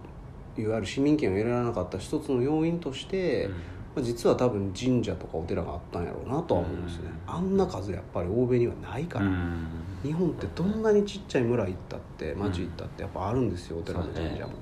[0.57, 3.51] ういわゆる市民権を得られなかった一つの要因として、
[3.95, 9.67] まあ実は多分神社とかお寺があったんやろうなとは思うんですね、うんあんな数やっぱり欧米にはないから、うん
[10.03, 14.53] 日本ってどんなにちっちゃい村行ったって町行ったってやっぱあるんですよお寺も神社も、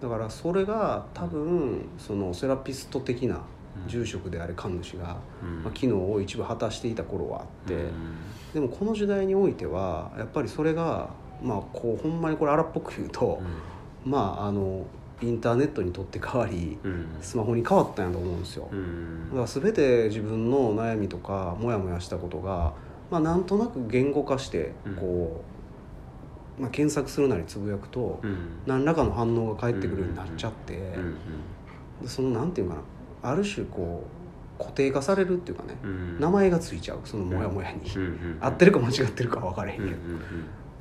[0.00, 3.42] だからそれが多分そのセラピスト的な
[3.86, 5.62] 住職であれ神主が、うん。
[5.62, 7.92] まあ、機能を一部果たしていた頃はあって、うん。
[8.52, 11.10] でもこの時代においてはやっぱりそれが
[11.42, 13.42] まあこうほんまにこれ荒っぽく言うと、
[14.04, 14.86] まああの
[15.22, 17.06] インターネットにとって変わりうん。
[17.20, 19.28] スマホに変わったんやと思うんですよ、うん。
[19.30, 22.74] だから全て自分の悩みとかモヤモヤしたことが、
[23.10, 24.96] まあ、なんとなく言語化してうん。
[24.96, 25.44] こ
[26.58, 28.36] う、まあ、検索するなりつぶやくとうん。
[28.66, 30.94] 何らかの反応が返ってくるようになっちゃって、
[32.06, 32.80] そのなんていうかな
[33.24, 34.04] ある種こ
[34.58, 36.20] う固定化されるっていうかね、うん。
[36.20, 37.80] 名前がついちゃうそのモヤモヤに、
[38.40, 39.90] 合ってるか間違ってるかは分からへんけど、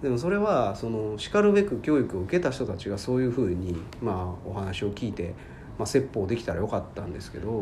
[0.01, 5.33] でもそれはそのしかるべく教育を受けた人たちがそういうふうに、まあ、お話を聞いて、
[5.79, 7.59] まあ、説法できたらよかったんですけど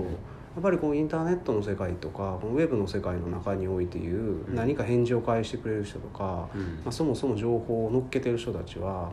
[0.55, 4.55] やっぱりこうインターネットの世界とかこのウェブの世界の中においていううん。
[4.55, 6.61] 何か返事を返してくれる人とか、うん。
[6.61, 9.11] まあ、そもそも情報を乗っけてる人たちは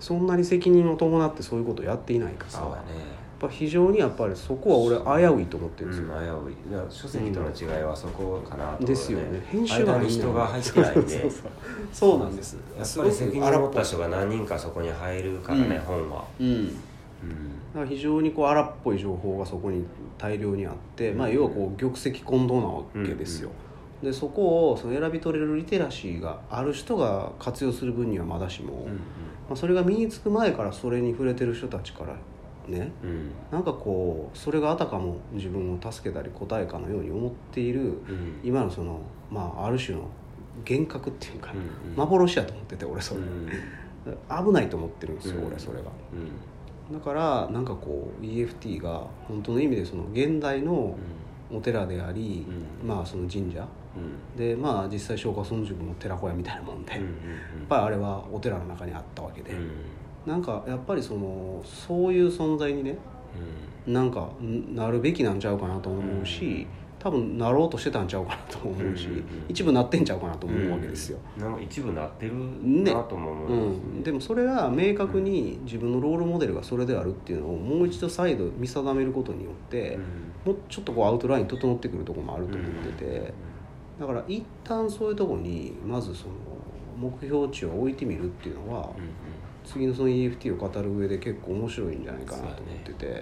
[0.00, 6.38] そんなに責任を伴ってそういうことをやっていないからねぱ非常にやっぱりそこは俺危ういと思ってうんるんですよ。
[6.44, 6.72] 危うい。
[6.72, 8.86] だから書籍との違いはそこかなとね。
[8.86, 9.42] ですよね。
[9.50, 11.30] 編集が間に人が入ってないんで。
[11.92, 12.54] そうなんです。
[12.78, 15.80] やっぱり責任を持った人が何人かそこに入るからね、うん。
[15.80, 16.46] 本は、うん。
[16.46, 16.68] うん。
[17.74, 19.84] だから非常にこう荒っぽい情報がそこに
[20.18, 23.50] 大量にあって、まあ、要はこう玉石混同なわけですよ、
[24.02, 28.92] でそこをその選び取れるリテラシーがある人が活用する分にはまだしも、うん。
[28.92, 28.98] ま
[29.52, 32.14] あ、それが身につく前からそれに触れてる人たちから
[32.68, 32.92] ね。
[33.02, 33.10] うん。
[33.10, 38.40] うんなんかこうそれがあたかも自分を助けたり答えかのように思っているうん。
[38.42, 40.08] 今のその、まあ、ある種の
[40.68, 41.96] 幻覚っていうか、うんうん。
[41.96, 43.48] 幻やと思ってて俺それ、うん。
[44.46, 45.46] 危ないと思ってるんですよ、うん。
[45.48, 45.84] 俺それが。
[46.90, 46.98] うん。
[46.98, 50.96] だからなんかこう EFT が本当の意味でその現代の
[51.52, 52.46] お寺であり、
[52.82, 52.88] うん。
[52.88, 53.66] まあその神社。
[53.96, 54.36] うん。
[54.38, 57.02] でまあ実際松下村塾も寺子屋みたいなもんで、うん。
[57.02, 57.12] やっ
[57.68, 59.70] ぱりあれはお寺の中にあったわけで、うん
[60.26, 62.96] なんかやっぱりそのそういう存在にね
[63.86, 66.66] なんかんなるべきなんちゃうかなと思うし、
[67.00, 69.24] 多分なろうとしてたんちゃうかなとも思うし、うんうんうん。
[69.48, 71.18] 一部なってんちゃうかなと思うわけですよ。
[71.36, 71.54] なん。
[71.56, 79.98] か一部なってるねなとも思ういますん、でもそれが明確に自分のロールモデルがそれであるっていうのをもう一度再度見定めることによって、
[80.44, 83.34] もうちょっとこうアウトライン整ってくるところもあると思ってて、
[83.98, 86.34] だから一旦そういうところにまずその
[86.96, 88.90] 目標値を置いてみるっていうのは、
[89.64, 93.12] 次のその EFT を語る上で結構面白いんじゃないかなと思ってて、も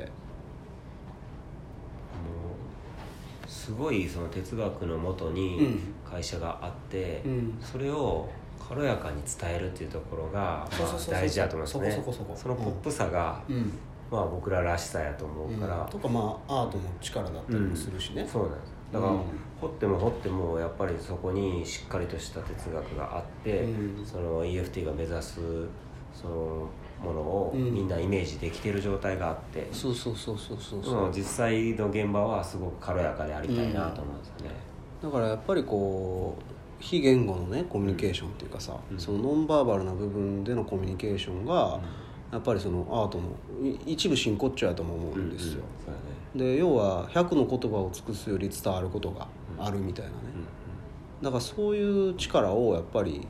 [3.46, 5.94] うすごいその哲学のもとうにん。
[6.04, 7.58] 会社があって、うん。
[7.60, 10.68] それを軽やかに伝えるっていうところが
[11.08, 11.90] 大事だと思いますね。
[11.90, 12.48] そこそこそこ。
[12.50, 13.72] のポップさが、うん。
[14.10, 18.60] まあ僕ららしさやと思うから、とかまあアートの力だったりもするしね、そうなん。
[18.60, 19.20] ですだから、うん。
[19.60, 24.04] 掘っても掘ってもやっぱりそこにしっかりとした哲学があって、うん。
[24.04, 25.40] その EFT が目指す
[26.14, 26.34] その
[27.02, 34.56] ものをうんみんなイメージできてる状態があって、そうそうそうそうそうその実際の現場はすごく軽やかでありたいなと思うんですよね、
[35.02, 36.42] だからやっぱりこう
[36.80, 38.98] 非言語のねコミュニケーションっていうかさ、うん。
[38.98, 41.80] そのノンバーバルな部分でのコミュニケーションが、
[42.32, 43.28] やっぱりそのアートの
[43.86, 46.52] い一部真骨頂やとも思うんですよ、そうだね。
[46.54, 49.26] で要は100の言葉を尽くすより伝わることが
[49.58, 50.16] あるみたいなね、
[51.22, 53.26] だからそういう力をやっぱり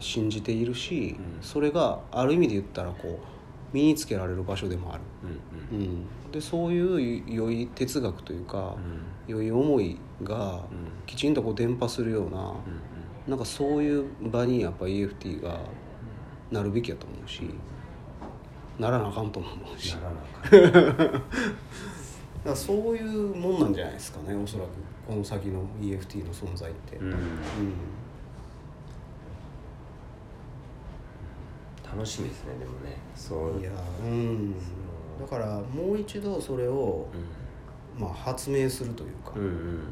[0.00, 1.42] 信じているし、うん。
[1.42, 3.18] それがある意味で言ったらこう
[3.72, 5.02] 身につけられる場所でもある、
[5.72, 5.84] うんうん。
[5.86, 5.92] うん。
[6.26, 8.76] うん、でそういう良い哲学というか、
[9.28, 9.34] うん。
[9.34, 10.60] 良い思いがうん。
[11.06, 12.56] きちんとこう伝播するような、うん
[13.26, 15.58] なんかそういう場にやっぱ EFT が
[16.52, 17.42] なるべきやと思うし
[18.78, 19.96] ならなあかんとも思うし。
[19.96, 20.00] な
[22.52, 24.68] だそういうもんなんじゃないですかねおそらく。
[25.08, 27.10] この先の EFT の存在って、うん。
[27.10, 27.16] うん
[31.96, 32.96] 楽しみですねでもね。
[33.14, 33.60] そう。
[33.60, 33.70] いや
[34.04, 34.54] うん。
[35.18, 37.08] だからもう一度それを、
[37.98, 39.54] うまあ、発明するというか、んうんうん。
[39.54, 39.90] うん。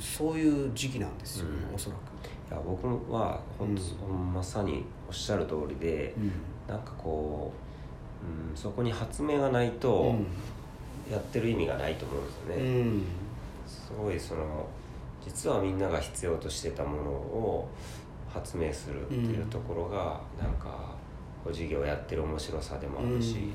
[0.00, 1.74] そういう時期なんですよ、うん。
[1.74, 2.00] おそらく、
[2.50, 6.14] いや僕は本当、まさにおっしゃる通りで、
[6.66, 7.52] なんかこ
[8.22, 10.16] う、うん、そこに発明がないと
[11.10, 13.02] やってる意味がないと思うんですよね、うん。
[13.66, 14.66] すごいその
[15.24, 17.68] 実はみんなが必要としてたものを
[18.32, 20.94] 発明するっていうところが、なんか
[21.42, 23.52] こう授業をやってる面白さでもあるし、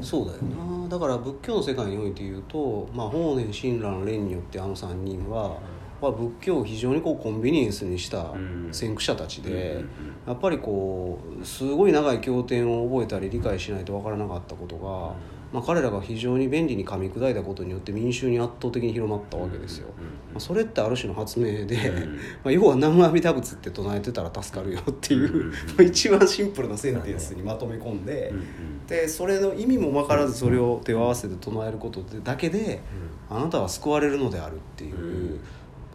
[0.00, 0.88] そうだよな。
[0.88, 5.58] だから仏教の世界において言うと、まあ、法然親鸞蓮によってあの3人は、
[6.00, 8.68] まあ、仏教を非常にこうコンビニエンスにしたうん。
[8.72, 9.88] 先駆者たちで、うん
[10.26, 15.14] やっぱりこうすごい長い経典を覚えたり理解しないと分からなかったことが、
[15.52, 22.14] まあ、彼らが非常に便利に噛み砕いたことによって民衆に圧倒的に広まったわけですよ、うんうんまあ、それってある種の発明で、うん。
[22.42, 28.44] まあ、要は南無阿弥陀仏って唱えてたら助かるよっていう、うん 一番シンプルなセンテンスにまとめ込んで、うんうん
[28.84, 32.82] でそれの意味も分からずそれを手を合わせて唱えることでだけで
[33.30, 35.40] あなたは救われるのであるっていう、うん。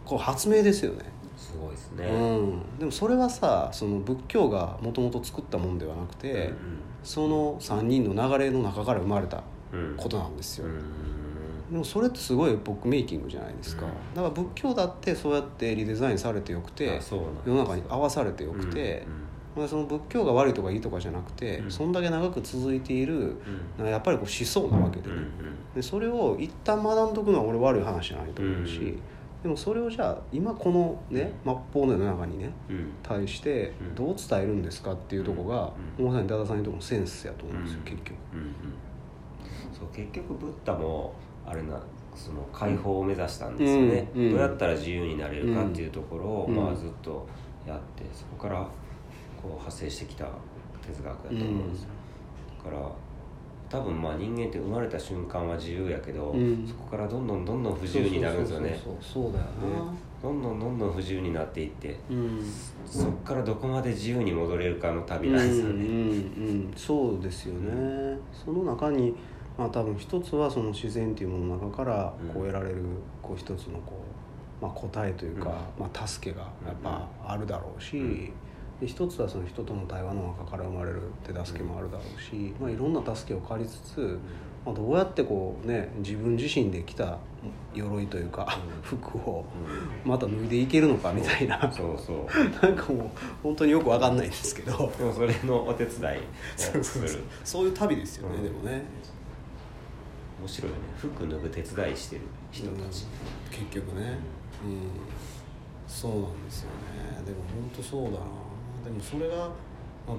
[0.04, 1.04] こう発明ですよね、
[1.36, 6.52] すごいですね、うん、でもそれはさその仏教がもともと作ったもんではなくて、
[7.04, 9.94] その3人の流れの中から生まれたうん。
[9.96, 11.19] ことなんですよ、うん
[11.70, 13.90] でもそれってすごいエポックメイキングじゃないですか、うん。
[14.14, 17.00] だから仏教だってそうやってリデザインされてよくて
[17.46, 19.06] 世の中に合わされてよくて、
[19.56, 21.70] まあその仏教が悪いとかいいとかじゃなくて、うん。
[21.70, 23.14] そんだけ長く続いている
[23.78, 23.84] うん。
[23.84, 25.30] うんやっぱりこう思想なわけで,、うんうん
[25.74, 28.98] でそれを一旦学んどくのは俺悪い話じゃないと思うし、うん。
[29.44, 32.92] でもそれをじゃあ今このね末法の世の中にねうん。
[33.02, 33.94] 対してうん。
[33.94, 36.06] どう伝えるんですかっていうとこが、うん。
[36.06, 37.84] まさに多田さんにとこのセンスやと思うんですよ、うん。
[37.84, 38.16] 結局。
[38.32, 38.46] うんうん。
[39.72, 41.14] そう結局ブッダも
[41.50, 41.80] あれな
[42.14, 44.30] その解放を目指したんですよね、うんうん。
[44.32, 46.54] どうやったら自由になれるかっていうところを、うん。
[46.54, 47.26] まあ、ずっと
[47.66, 48.60] やってそこから
[49.40, 50.26] こう派生してきた
[50.86, 51.88] 哲学だと思うんですよ、
[52.64, 52.90] だから
[53.68, 56.66] 多分まあ人間って生まれた瞬間は自由やけど、うん。
[56.66, 58.80] そこからどんどんどんどん不自由になるんですよね。
[58.82, 62.42] そうそうだよな、ねどんどんどんどん不自由になっていってうん。
[62.84, 65.92] そこからどこまで自由に戻れるかの旅なんですよね、うんうんう
[66.68, 69.14] ん、そうですよね、その中に
[69.60, 72.76] まあ多分一つはその自然っていうものの中からこう得られる
[73.20, 74.02] こう一つのこ
[74.58, 78.32] う、まあ、答えというか、まあ、助けがやっぱあるだろうし、うん。
[78.80, 84.18] で一つはその人との対話の中から生まれる手助けもあるだろうし、まあ、いろんな助けを借りつつ、
[84.64, 87.18] まあ、どうやってこうね自分自身で着た
[87.74, 89.44] 鎧というか、 服を
[90.06, 92.26] また脱いでいけるのかみたいな、そうそう。
[92.66, 93.10] なんかもう
[93.42, 94.90] 本当によく分かんないんですけど。
[94.98, 97.08] でもそれのお手伝いをする。
[97.44, 98.82] そういう旅ですよね、うんでもね
[100.40, 100.82] 面白いよね。
[100.96, 103.06] 服脱ぐ手伝いしてる人たち、
[103.50, 104.18] 結局ね。
[104.64, 104.90] うん、
[105.86, 107.24] そうなんですよね。
[107.24, 108.16] でも本当そうだな。
[108.84, 109.50] でもそれがやっ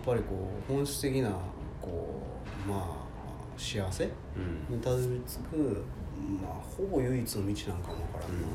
[0.05, 1.31] ぱりこう本質的な
[1.81, 2.21] こ
[2.65, 4.05] うまあ幸せ
[4.69, 4.75] うん。
[4.77, 5.83] にたどり着く
[6.41, 8.47] まあほぼ唯一の道なんかもわからんな、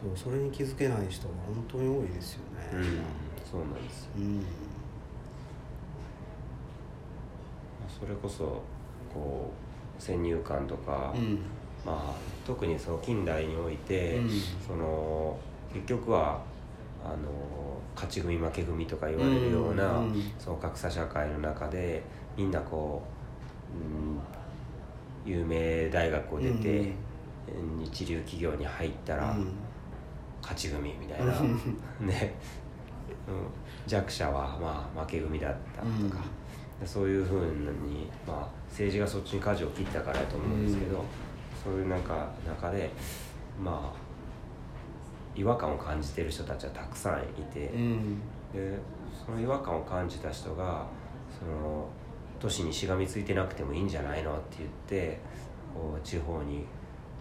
[0.00, 2.70] そうそれに気づけない人が本当に多いですよね。
[2.74, 2.82] うん。
[3.50, 4.10] そうなんですよ。
[4.16, 4.44] うん
[8.02, 8.60] それこそ
[9.14, 9.52] こ
[9.98, 11.38] う先入観とか、うん。
[11.86, 14.30] まあ特にその近代において、うん。
[14.66, 15.38] その
[15.72, 16.42] 結局は
[17.04, 17.16] あの
[17.94, 20.12] 勝ち組負け組とか言われるような、うん。
[20.12, 20.32] うん。
[20.38, 22.02] その格差社会の中で
[22.36, 23.02] みんなこ
[23.72, 26.92] う、うん、有名大学を出て、
[27.84, 29.52] 一流企業に入ったら、うん。
[30.42, 31.32] 勝ち組みたいな
[32.00, 32.34] ね、
[33.28, 33.46] うん、
[33.86, 36.41] 弱者はまあ負け組だったとか、で
[36.86, 37.40] そういうふう
[37.86, 41.04] に、まあ、政治がそっちに舵を切ったからやと思うんですけど、うん。
[41.62, 42.90] そういうなんか中で
[43.62, 44.02] まあ
[45.34, 48.20] 違和感を感じてる人たちはたくさんいて、うん。
[48.52, 48.78] で
[49.24, 50.86] その違和感を感じた人が
[51.38, 51.88] その
[52.40, 55.20] 都市にしがみついてなくてもいいんじゃないのって言って
[55.74, 56.66] こう地方に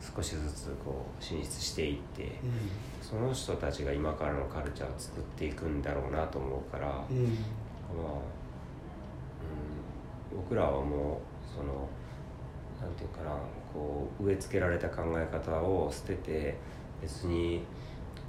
[0.01, 2.39] 少しずつこう進出していって
[3.01, 7.17] その人たちが今からのカルチャーを作っていくんだろうなと思うから、まあうん。
[7.17, 7.35] うんうん、
[10.35, 11.87] 僕らはもうその
[12.81, 13.35] なんていうかな
[13.73, 16.57] こう植え付けられた考え方を捨てて
[17.01, 17.63] 別に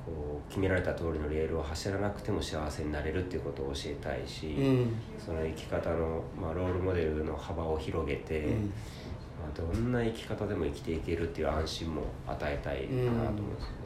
[0.05, 4.95] こう決められた通りのレールを走らなくても幸せになれるっていうことを教えたいし、うん。
[5.19, 8.53] その生き方の、まあ、ロールモデルの幅を広げて、うん。
[8.63, 13.83] まあ、どんな生き方でも生きていけるっていう安心も与えたいかなと思うんですよね。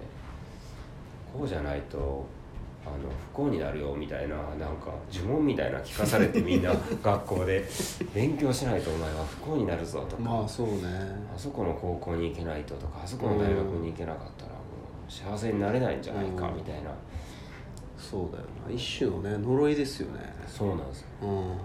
[1.33, 2.27] こうじゃないと
[2.87, 6.73] あの不幸になるよみたいななんか呪文みたいな聞かされてみんな
[7.03, 7.65] 学校で。
[8.15, 10.83] 勉強しないとお前は不幸になるぞとか、まあそうね。
[11.35, 14.59] あそこの高校に行けないととかあそこの大学に行けなかったらも
[15.09, 16.57] う幸せになれないんじゃないかうん。
[16.57, 16.91] みたいな、
[17.99, 18.73] そうだよな。
[18.73, 20.35] 一種のね呪いですよね。
[20.47, 21.07] そうなんですよ。
[21.23, 21.57] うん。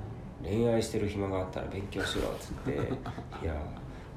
[0.44, 2.72] 恋愛してる暇があったら勉強しろっつって。
[3.44, 3.56] いや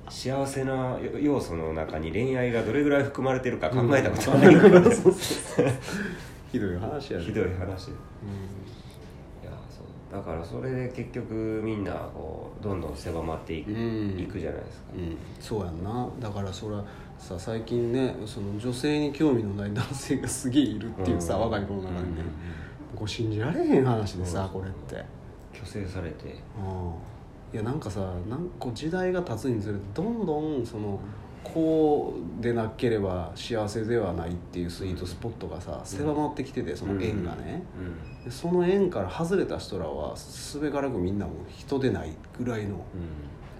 [0.08, 4.82] 幸せな要素の中に恋愛がどれぐらい含まれてるか考えたことないから、
[6.54, 7.24] ひどい話やね。
[7.24, 7.88] ひどい話。
[7.88, 7.94] いう
[9.44, 10.16] やそう。
[10.16, 14.16] だからそれで結局みんなこうどんどん狭まっていく,、うん。
[14.20, 16.09] いくじゃないですか、ん、うん、そうやんな。
[16.20, 16.84] だからそれは
[17.18, 21.40] さ最近ねその女性に興味のない男性がすげえいるっていうさ、うん。
[21.42, 22.22] 若い子の中にね、
[22.92, 22.98] うん。
[22.98, 25.05] こう信じられへん話でさ、うんこれって。
[25.52, 26.26] 虚勢されて。
[26.26, 26.34] うん。
[27.52, 31.00] いやなんかさなんこう時代が経つにつれてどんどんその
[31.45, 37.62] こうでなければ幸せではないっていうスイートスポットがさ狭まってきててその縁がね、
[38.24, 42.84] でその縁から外れた人らはすべからくみんなもう人でないぐらいの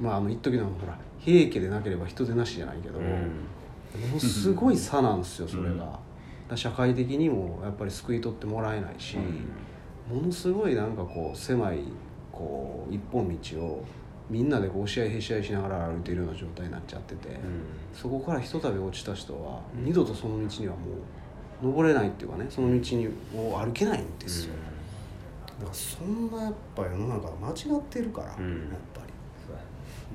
[0.01, 3.05] まああの一時のほら平家でなければ人でなしじゃないけど、うん。
[3.05, 5.99] ものすごい差なんですよそれが、
[6.57, 9.17] 社会的にもやっぱり救い取ってもらえないし、
[10.09, 11.79] ものすごいなんかこう狭い
[12.33, 13.85] こう一本道を
[14.31, 17.39] みんなでこう押し合いへし合いしながら歩いているような状態になっちゃってて、
[17.93, 20.81] そこからひとたび落ちた人は二度とその道にはも
[21.63, 24.55] う登れないっていうかねその道にを歩けないんですよ、
[25.59, 28.51] だからそんなやっぱ世の中が間違ってるから、うん。
[28.51, 28.59] やっ
[28.95, 29.13] ぱり、
[30.13, 30.15] う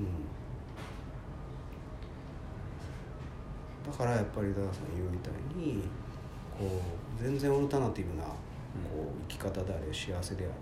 [3.89, 5.83] ん、だからやっぱりダダさん言うみたいに
[6.57, 6.69] こう
[7.23, 8.33] 全然オルタナティブなこう
[9.29, 10.53] 生き方であれ幸せであれ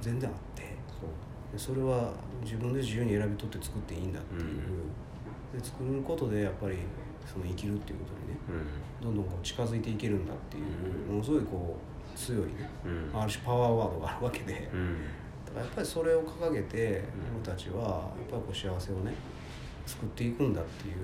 [0.00, 0.49] 全然あってで
[1.56, 6.76] それは自分で自由に選び取って作っていいんだっていう、で作ることでやっぱり
[7.26, 8.64] その生きるっていうことにね
[9.02, 11.76] どんどんこう近づいていけるんだっていうものすごいこ
[12.14, 12.70] う強いね
[13.14, 14.52] ある種パワーワードがあるわけで、
[15.44, 17.04] だからやっぱりそれを掲げて
[17.44, 19.14] 俺たちはやっぱりこう幸せをね
[19.86, 20.96] 作っていくんだっていう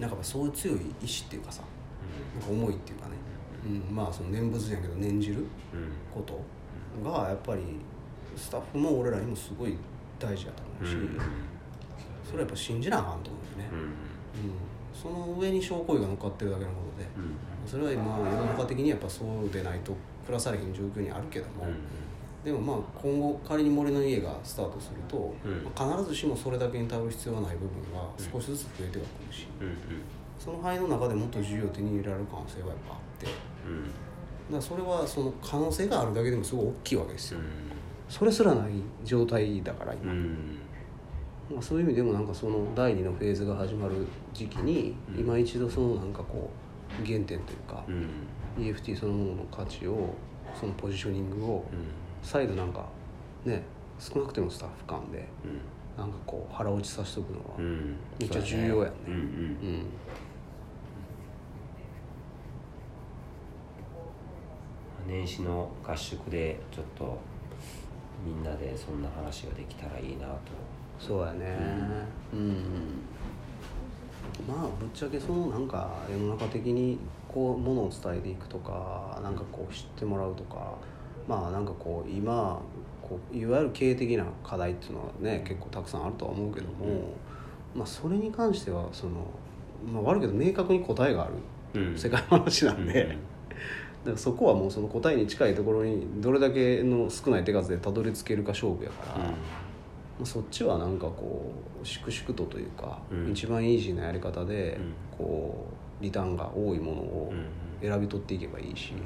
[0.00, 1.62] なんかやっぱそういう強い意志っていうかさ
[2.38, 3.12] なんか思いっていうかね、
[3.88, 5.44] うん、まあその念仏じゃんけど念じる
[6.14, 6.40] こと
[7.02, 7.62] がやっぱり
[8.38, 9.76] スタッフも俺らにもすごい
[10.18, 10.96] 大事だと思うし、
[12.24, 14.52] それはやっぱ信じなあかんと思うよね、うん、
[14.94, 17.08] その上に証拠意が乗っかってるだけのことで、
[17.66, 19.92] それは今世の中的にやっぱそうでないと
[20.24, 21.66] 暮らされへん状況にあるけども、
[22.44, 25.64] でもまあ今後仮に森の家がスタートすると、うん。
[25.64, 29.46] まあ必ずしもそれだけに頼る必要はない部分が少しずつ増えてはくるし、
[30.38, 33.36] その範囲の中でもっと自由を手に入れられる可能性はやっぱあってだか
[34.56, 37.40] らそれはその可能性があるだけでもすごい大きいわけですよ、
[38.08, 38.72] それすらない
[39.04, 40.12] 状態だから今、
[41.52, 45.20] まあ、そういう意味でもなんかその第二のフェーズが始まる時期にうん。
[45.20, 46.50] 今一度そのなんかこ
[47.00, 47.84] う原点というか、
[48.58, 50.14] EFT そのものの価値を
[50.58, 51.64] そのポジショニングを
[52.22, 52.86] 再度なんか
[53.44, 53.62] ね
[53.98, 55.28] 少なくてもスタッフ間で
[55.96, 57.44] なんかこう腹落ちさせとくのは
[58.18, 58.98] めっちゃ重要やんね。
[59.06, 59.18] うんうん。
[59.18, 59.86] うん。
[65.08, 67.18] 年始の合宿でちょっと
[68.24, 70.38] みんなでそんな話ができたらいいなと。
[70.98, 71.56] そうやね。
[72.32, 72.54] うん、
[74.46, 76.98] まあぶっちゃけそのなんか世の中的に
[77.28, 80.74] こうものを伝えていくとかなんかこう知ってもらうとか
[81.28, 82.60] まあなんかこう今
[83.02, 87.14] こういわゆる経営的な課題っていうのはね結構たくさんあるとは思うけども、
[87.74, 89.26] まあそれに関してはその、
[89.92, 91.34] まあ、悪いけど明確に答えがある
[91.74, 91.98] うん。
[91.98, 93.16] 世界の話なんで、
[94.04, 99.32] だからそこはもうその答えに近いところにどれだけの少ない手数でたどり着けるか勝負やから、ま
[100.22, 103.30] あ、そっちはなんかこう粛々とというか、うん。
[103.32, 104.94] 一番イージーなやり方で、うん。
[105.18, 105.66] こ
[106.00, 107.46] うリターンが多いものをうん
[107.80, 108.98] 選び取っていけばいいし、ま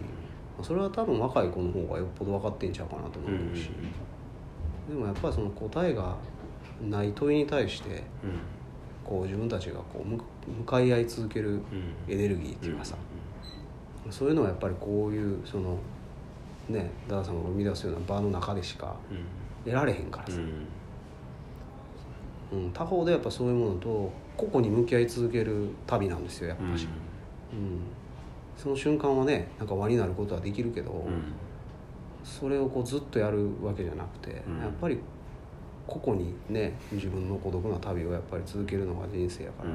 [0.61, 3.71] あそれは多分若い子の方がよっぽど分かってんちゃうかなと思うし、
[4.89, 6.17] でもやっぱりその答えが
[6.83, 8.03] ない問いに対して
[9.05, 10.19] こう自分たちがこう向
[10.59, 11.61] 向かい合い続ける
[12.09, 12.97] エネルギーっていうかさ、
[14.13, 15.79] そういうのはやっぱりこういうその
[16.69, 18.95] ねダダさんが生み出すような場の中でしか
[19.65, 20.39] 得られへんからさ、
[22.53, 22.71] うん。
[22.73, 26.87] 他方でやっぱそういうものと個々に向き合い続ける旅なんですよやっぱし、
[27.53, 27.81] うん。
[28.57, 31.09] その瞬間はねなんか輪になることはできるけど、
[32.23, 34.61] それをこうずっとやるわけじゃなくて、うん。
[34.61, 34.99] やっぱり
[35.87, 39.71] 個々にね自分の孤独な旅をやっぱり続けるのが人生やから、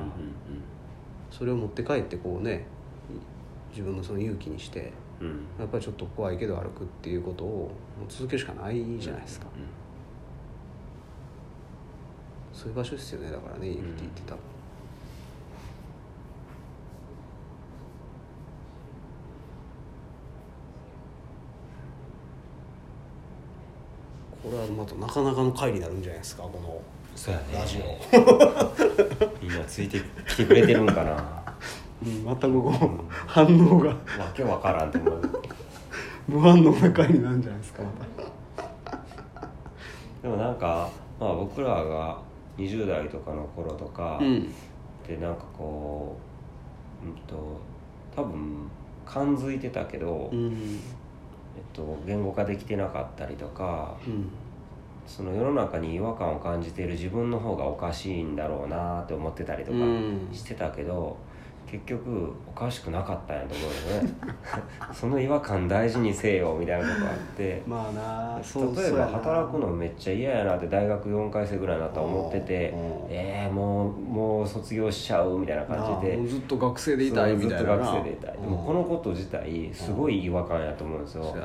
[1.29, 2.65] それを持って帰ってこうね
[3.77, 4.91] 自分のその勇気にして
[5.59, 9.45] やっぱりちょっと怖いけど歩くっていうことをもう続けるしかないじゃないですか、
[12.51, 14.41] そういう場所ですよねだからね EFT って多分、
[24.43, 26.81] これはまたなかなかの回になるんじゃないですかこの
[27.15, 27.45] そうやね。
[27.59, 27.97] ラジオ、
[29.41, 31.11] みんなついてきてくれてるんかな。
[31.13, 31.36] うん、
[32.03, 32.73] 全くこう
[33.09, 33.89] 反応が。
[33.89, 33.95] わ
[34.33, 35.21] けわからんと思う。
[36.27, 37.83] 無反応な回になるんじゃないですか。
[37.83, 37.89] ま
[40.21, 40.89] でもなんか、
[41.19, 42.19] まあ、僕らが
[42.57, 44.53] 20代とかの頃とかたうん。
[45.07, 46.17] でなんかこ
[47.03, 47.59] う、うんと
[48.15, 48.67] 多分
[49.05, 50.79] 感づいてたけど、うん。
[51.55, 54.29] えっと、言語化できてなかったりとかうん。
[55.07, 61.15] その世の中に違和感を感じている自分の方がおかしいんだろうなって思ってたりとかうんしてたけど、
[61.69, 64.13] 結局おかしくなかったんやと思うよね。
[64.93, 67.61] その違和感大事にせよみたいなとこあって。
[67.67, 68.39] まあな
[68.77, 76.25] 例えば働くのめっちゃ嫌やなって大学4回生ぐらいになったら思っててうんえー、もうもう卒業しちゃうみたいな感じで。
[76.25, 78.31] ずっと学生でいたいみたいなずっと学生でいたい。
[78.31, 81.35] でもこのこと自体すごい違和感やと思うんですよ。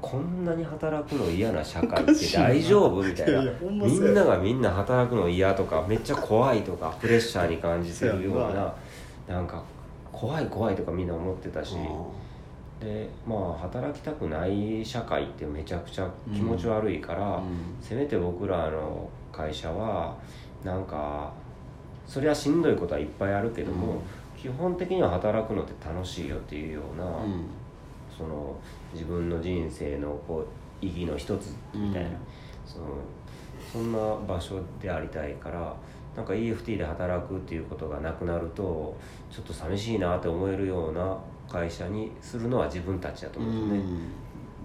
[0.00, 3.42] こんなに働くの嫌な社会って大丈夫みたいな。
[3.60, 8.72] みんながみんな働くの嫌とかめっちゃ怖いとかプレッシャーに感じてるような
[9.26, 9.62] なんか
[10.12, 11.76] 怖い怖いとかみんな思ってたし
[12.80, 17.76] でまあ働きたくない社会ってめちゃくちゃ気持ち悪いから、うん。
[17.80, 20.16] せめて僕らの会社は
[20.64, 21.32] なんか
[22.06, 24.00] そりゃしんどいことはいっぱいあるけども、うん。
[24.40, 27.46] 基本的には働くのって楽しいよっていうような、うん。
[28.16, 28.54] その
[28.92, 30.44] 自分の人生のこ
[30.82, 32.16] う意義の一つみたいな、うん。
[32.66, 32.84] その
[33.72, 35.74] そんな場所でありたいから
[36.16, 38.96] なんか EFT で働くっていうことがなくなると
[39.30, 41.16] ちょっと寂しいなって思えるような
[41.48, 43.98] 会社にするのは自分たちだと思うんですね、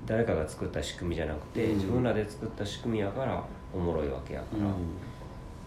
[0.06, 1.76] 誰かが作った仕組みじゃなくて、うん。
[1.76, 3.44] 自分らで作った仕組みやから
[3.74, 4.66] おもろいわけやから、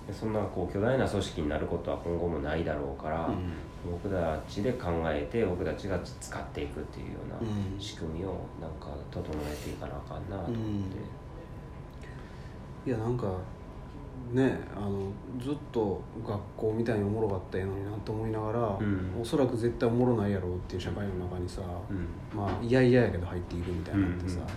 [0.06, 3.30] でそんなこう巨大な組織になることは今後もないだろうから、
[3.84, 7.80] 僕たちで考えて僕たちが使っていくっていうようなうん。
[7.80, 8.28] 仕組みを
[8.60, 10.54] なんか整えていかなあかんなと思っ
[12.84, 13.32] て、いやなんか
[14.30, 15.10] ねあの
[15.40, 19.20] ずっと学校みたいにおもろかったやのになと思いながら、ん。
[19.20, 21.60] おそらく絶対おもろないやろうっていう社会の中にさ、
[21.90, 22.38] うん。
[22.38, 24.48] まあ嫌々やけど入っていくみたいなのってさ、うんうん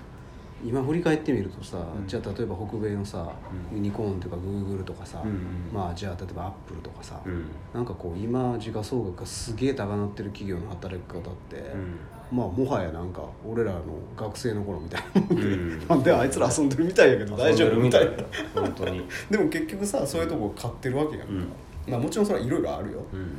[0.63, 2.07] 今振り返ってみるとさ、うん。
[2.07, 3.29] じゃあ例えば北米のさ、
[3.71, 3.77] うん。
[3.77, 5.37] ユニコーンとかグーグルとかさ、うんうん
[5.71, 7.45] まあじゃあ例えばアップルとかさ、うん。
[7.73, 11.97] なんかこう今時価総額がすげえ高なってる企業の働き方って、うん
[12.31, 13.81] まあもはやなんか俺らの
[14.17, 15.87] 学生の頃みたいなもんで、うん。
[15.87, 18.11] なんであいつら遊んでるみたいやけど大丈夫みたいな。
[18.53, 19.07] 本当に。
[19.29, 21.47] でも結局さそういうとこ買ってるわけやんか、うん。
[21.91, 22.99] まあもちろんそれはいろいろあるよ。
[23.13, 23.29] うんうん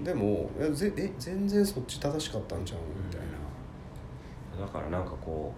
[0.00, 3.20] でもいやぜえ全然そっち正しかったんちゃうみたい
[4.58, 5.52] な、だからなんかこ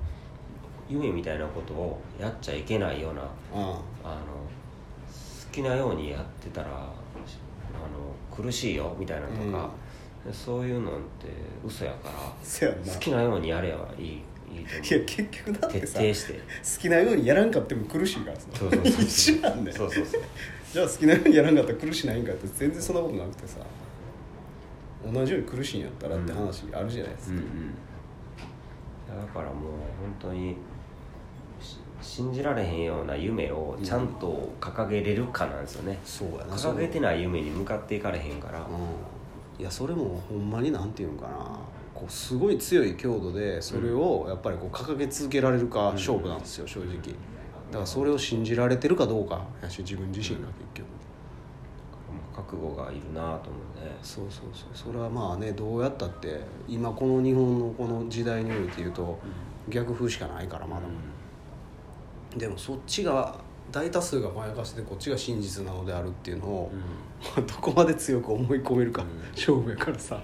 [0.91, 4.09] う夢みたいなことをやっちゃいけないようなああ。
[4.09, 4.23] の
[5.53, 9.47] 好きなようにやってたらあの苦しいよみたいなとか、で
[10.31, 11.29] そういうのって
[11.67, 12.93] 嘘やからあせやんな。
[12.93, 16.35] 好きなようにやればいいいいと思いや結局だってさ底して。
[16.35, 16.41] 好
[16.81, 18.47] きなようにやらんかっても苦しいからさ。
[18.55, 19.65] そうそうそう一緒なん。
[19.65, 20.23] だよそうそうそう。
[20.73, 23.59] じゃあ好きなようにやらんかったら苦しないんかって全然そんなことなくてさ。
[25.13, 27.45] 同じように苦しいんやったらって話あるじゃないですか、うんうん。
[27.45, 27.49] い
[29.09, 29.55] やだからもう
[30.21, 30.55] 本当に
[31.61, 36.55] し信じられへんような夢をちゃんと掲げれるかなんですよね、そうやな。
[36.55, 38.65] 掲げてない夢に向かっていかれへんから、うん
[39.59, 41.59] いやそれもほんまになんていうんかな。
[41.95, 46.97] こうすごい強い強度でそれをやっぱりこう掲げ続けられるか勝負なんですよ正直。
[46.97, 46.99] だ
[47.75, 50.87] からそれを信じられてるかどうかやし自分自身が結局。
[52.35, 53.95] 覚悟がいるなと思うね。
[54.03, 54.69] そうそうそう。
[54.75, 59.19] それはまあねどうやったって今この日本のこの時代において言うと
[59.69, 60.83] 逆風しかないからまだ、
[62.39, 63.39] でもそっちが
[63.71, 66.73] 大多数がまやかしでこっちが真実なのであるっていうのを、
[67.37, 69.09] う どこまで強く思い込めるか、うん。
[69.31, 70.21] 勝負やからさ。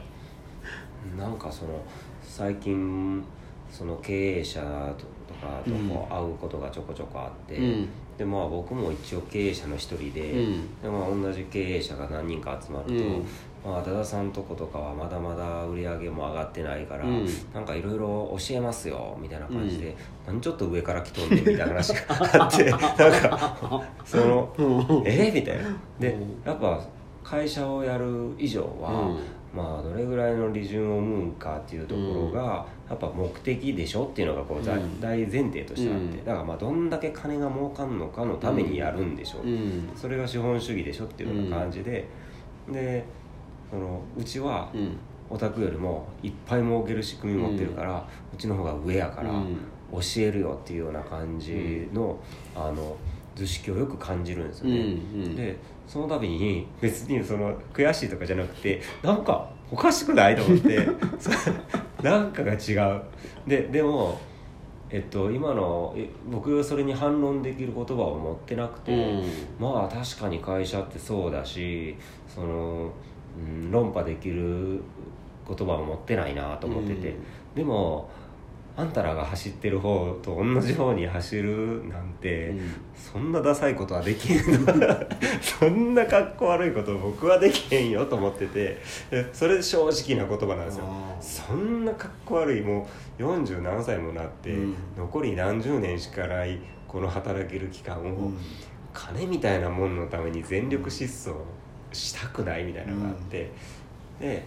[1.15, 1.81] んなんかその
[2.23, 3.23] 最近
[3.71, 4.61] その経営者
[4.97, 7.89] とかとこう会うことがちょこちょこあって、うん。
[8.17, 10.81] でまあ僕も一応経営者の一人で,、うん。
[10.83, 13.27] でまあ、同じ経営者が何人か集まると、うん
[13.65, 17.27] まあ、多田さんとことかはまだまだ売り上げも上がってないから、うん。
[17.53, 19.97] なんかいろいろ教えますよみたいな感じで、
[20.27, 25.03] 何ちょっと上から来とんねんみたいな話があって なんかそのうん。
[25.07, 25.31] え？
[25.35, 25.65] みたいな。
[25.99, 26.43] でうん。
[26.45, 26.81] やっぱ
[27.25, 29.15] 会社をやる以上は、
[29.55, 35.01] まあどれぐらいの利潤を生むかっていうところが、やっぱ目的でしょっていうのがこう、大うん。
[35.01, 36.25] 大前提としてあって、うん。
[36.25, 42.07] だからまあどんだけ金が儲かんのかのためにやるんでしょう、うんそれが資本主義でしょっていうような感じで、
[42.71, 43.05] で
[43.71, 44.97] そのうちはうん。
[45.31, 48.03] オタクよりもいっぱい儲ける仕組み持ってるから、
[48.33, 49.59] うちの方が上やからうん。
[49.93, 52.19] 教えるよっていうような感じの,、
[52.55, 52.97] あの
[53.35, 54.97] 図式をよく感じるんですよね。
[55.35, 55.57] で
[55.87, 60.87] その度に別にその悔しいとかじゃなくてなんかおかしくないと思って
[61.19, 61.31] そ
[62.03, 63.03] なんかが違う。
[63.47, 64.19] ででも
[64.91, 69.23] えっと今のえ僕それに反論できる言葉を持ってなくて、うん。
[69.59, 71.95] まあ確かに会社ってそうだし
[72.27, 72.91] その、
[73.47, 74.81] うん、論破できる
[75.47, 77.17] 言葉を持ってないなと思ってて、うん。
[77.55, 78.11] でも
[78.77, 82.75] あんたらが走ってる方と同じ方に走るなんて、うん。
[82.95, 84.73] そんなダサいことはできへんの
[85.43, 88.79] そんな格好悪いこと僕はできへんよと思ってて。
[89.11, 90.85] えそれ正直な言葉なんですよ。
[91.21, 92.87] そんな格好悪いも
[93.19, 94.75] う40何歳もなって、うん。
[94.97, 98.39] 残り何十年しかないこの働ける期間を、うん。
[98.93, 101.31] 金みたいなもんのために全力疾走
[101.99, 103.51] したくないみたいなのがあって、
[104.21, 104.47] で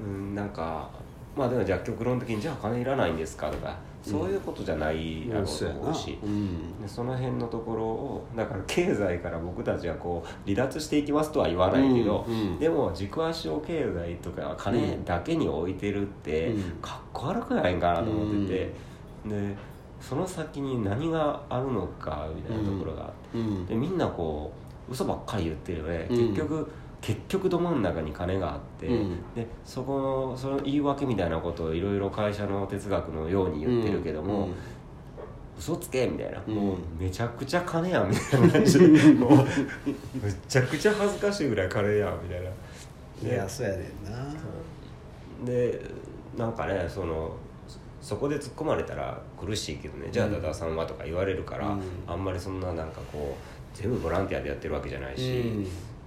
[0.00, 0.88] うん、なんか
[1.36, 6.80] まあでもじゃあ極論的にじゃあ金いらないんですかとかそういうことじゃないだろうと思うし、うん。
[6.80, 12.34] でその辺のところをだから経済から僕たちはこう離脱していきますとは言わないけど、うん。
[12.34, 12.58] うん。
[12.58, 16.62] でも軸足を経済とか金だけに置いてるってうん。
[16.80, 18.72] かっこ悪くないんかなと思ってて、
[19.26, 19.56] で
[20.00, 23.66] その先に何があるのかみたいなところがあって、うん。
[23.66, 24.52] でみんなこ
[24.88, 26.16] う嘘ばっかり言ってるよね、うん。
[26.28, 26.70] 結局
[27.06, 29.18] 結局ど真ん中に金があって、うん。
[29.32, 34.48] でそこのその言い訳みたいなことをいろいろ会社の哲学のように言ってるけども、
[35.56, 36.54] 嘘つけみたいな、うん。
[36.56, 39.30] もうめちゃくちゃ金やんみたいな感じで もう
[40.20, 42.48] めちゃくちゃ恥ずかしいぐらい金やんみたいな。
[43.22, 44.34] うんいやそうやねんな。
[45.44, 45.80] で
[46.36, 47.30] なんかねその
[47.68, 50.08] そそこで突っ込まれたら苦しいけどね。
[50.10, 51.82] じゃあダダさんはとか言われるから、うん。
[52.04, 55.66] あんまりそんななんかこう全部ボランティアでやってるわけじゃないし、うん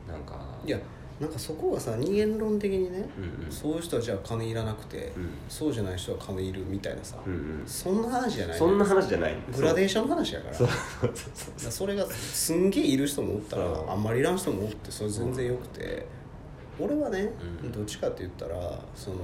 [0.09, 0.39] なんか。
[0.65, 0.79] いや
[1.19, 3.51] なんかそこがさ二元論的にね、うんうん。
[3.51, 5.31] そういう人はじゃあ金いらなくて、うん。
[5.49, 7.63] そうじゃない人は金いるみたいなさ、うんうん。
[7.65, 8.57] そんな話じゃない。
[8.57, 9.35] そんな話じゃない。
[9.53, 10.53] グラデーションの話やから。
[10.53, 10.67] そう。
[10.67, 11.11] だそう。
[11.13, 16.05] そうそうからそれがすんげえいる人もおったらあんまりいらん人もおってそれ全然よくて
[16.79, 17.33] 俺はね、
[17.63, 17.71] うん。
[17.73, 18.55] どっちかって言ったら
[18.95, 19.17] その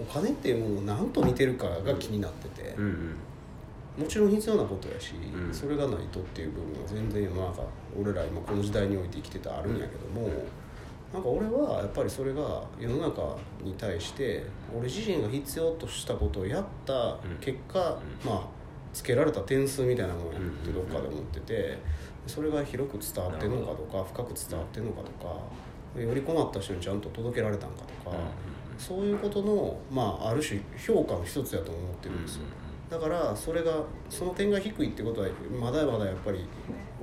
[0.00, 4.02] お金っていうものを何と似てるかが気になってて、うんうん。
[4.04, 5.52] もちろん必要なことやし、うん。
[5.52, 7.62] それがないとっていう部分は全然世の中
[7.98, 10.28] 俺ら今この時代において生きててあるんやけども、
[11.12, 14.44] なんか俺はやっぱりそれが世の中に対して
[14.76, 18.60] 俺自身が必要としたことをやった結果、まあ
[18.92, 21.78] つけられた点数みたいなものやってどっかで思ってて
[22.26, 28.16] それが広く伝わってんのかとか深く伝わってんのかとかより困った人にちゃんと届けられたんかとか、
[28.78, 32.42] そういうことの、まあ、ある種評価の一つやと思ってるんですよ。
[32.90, 35.28] だからそれがその点が低いってことは
[35.60, 36.44] まだまだやっぱり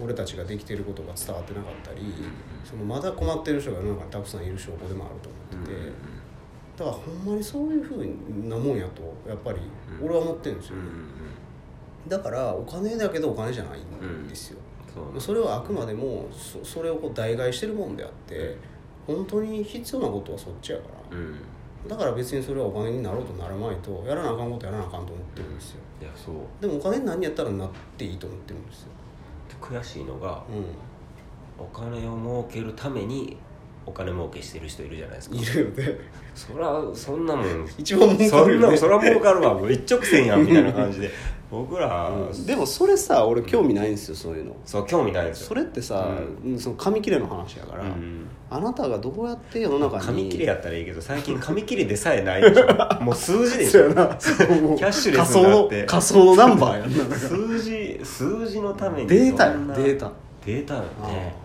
[0.02, 2.02] 俺たちができてることが伝わってなかったり
[2.66, 5.92] そのまだ困ってる人が世の中にたくさんいる証拠でもあると思ってて
[6.78, 9.60] だからほんまにそういうふうなもんやとやっぱり
[10.04, 10.82] 俺は思ってるんですよね。
[12.08, 14.60] だからお金だけどお金じゃないんですよ。
[14.94, 18.58] そうそれはあくまでもそそれをこう代替してるもんであって
[19.08, 21.18] 本当に必要なことはそっちやから。
[21.18, 21.36] うん
[21.88, 25.78] だから別にそれはお金になろうとならまいとやらなあかんことやらなあかんと思ってるんですよ。
[26.02, 26.36] いやそう。
[26.62, 28.90] でもお金に何やったらなっていいと思ってるんですよ、
[29.62, 30.44] 悔しいのが
[31.58, 33.38] うお金を儲けるために
[33.86, 35.36] お金儲けしてる人いるじゃないですか。
[35.36, 36.00] ん、いるよね。
[36.36, 37.46] そらそんなもん。
[37.78, 38.68] 一番儲そかるよね。
[38.68, 39.54] んなそら儲かるわ。
[39.54, 41.10] もう一直線やんみたいな感じで
[41.50, 42.46] 僕ら、うん。
[42.46, 44.56] でもそれさ俺興味ないんですよそういうの。
[44.66, 45.48] そう興味ないんですよ。
[45.48, 46.10] それってさ、
[46.60, 52.66] その紙切れの話やから、うんあなたがどうやって世の中に紙切れやったらいいけど最近紙切れでさえないでしょ。
[53.04, 53.90] もう数字でしょ。
[53.90, 55.84] キャッシュレスになって。
[55.84, 57.16] 仮想のナンバーやんな。
[57.16, 60.12] 数字数字のためにデータやデータ。
[60.46, 61.36] データよね。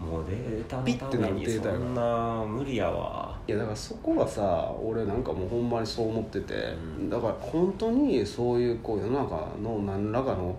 [0.00, 6.54] もうデータのためにそんな無理やわいやだからそこがさ俺なんかもうほんまにそう思ってて、
[6.98, 7.10] うん。
[7.10, 10.56] だから本当にそういうこう世の中の何らかの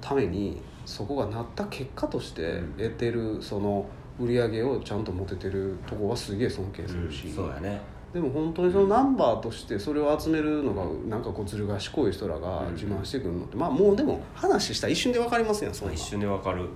[0.00, 2.72] ためにそこがなった結果としてうん。
[2.72, 3.86] 得てるその
[4.18, 7.80] 売り上げをちゃんと持ててるとこはすげえ尊敬するし、そうやね。
[8.12, 16.68] でも本当にそのナンバーとしてそれを集めるのがなんかこうずる賢い人らが自慢してくるのってまあもうでも話したら一瞬で分かりますやんそん一瞬でわかる。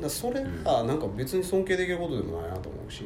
[0.00, 3.04] だそれがなんか別に尊敬できることでもないなと思うし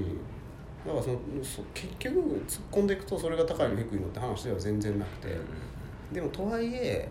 [0.87, 5.37] だからそのそ結局突っ込んでいくとそれが高いの低いのって話では全然なくて。
[6.13, 7.09] でもとはいえ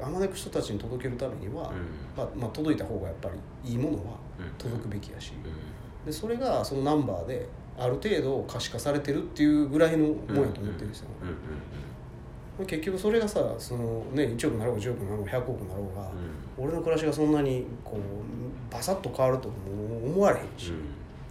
[0.00, 1.72] あまねく人たちに届けるためには、
[2.16, 3.28] まあまあ、届いた方がやっぱ
[3.64, 4.16] りいいものは
[4.56, 5.32] 届くべきやし。
[6.06, 11.08] でそれがそのナンバーである程度可視化されてるっていうぐらいのもんやと思ってるんですよ、
[12.66, 16.10] 結局それがさその、ね、1億になろうが10億になろうが100億になろうが、
[16.56, 19.54] 俺の暮らしがそんなにこうバサッと変わるとも
[20.04, 20.72] 思われへんし、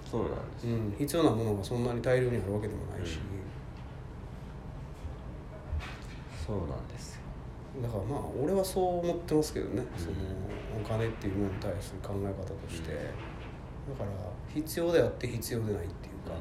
[0.10, 0.68] そうなんです。
[0.68, 0.96] うん。
[0.98, 3.20] 必要なものがそんなに大量にあるわけでもないし、
[6.46, 7.22] そうなんですよ。
[7.82, 10.14] だからまあ俺はそう思ってますけどね、その
[10.82, 14.10] お金っていうものに対する考え方として、だから
[14.54, 16.36] 必要であって必要でないっていうか、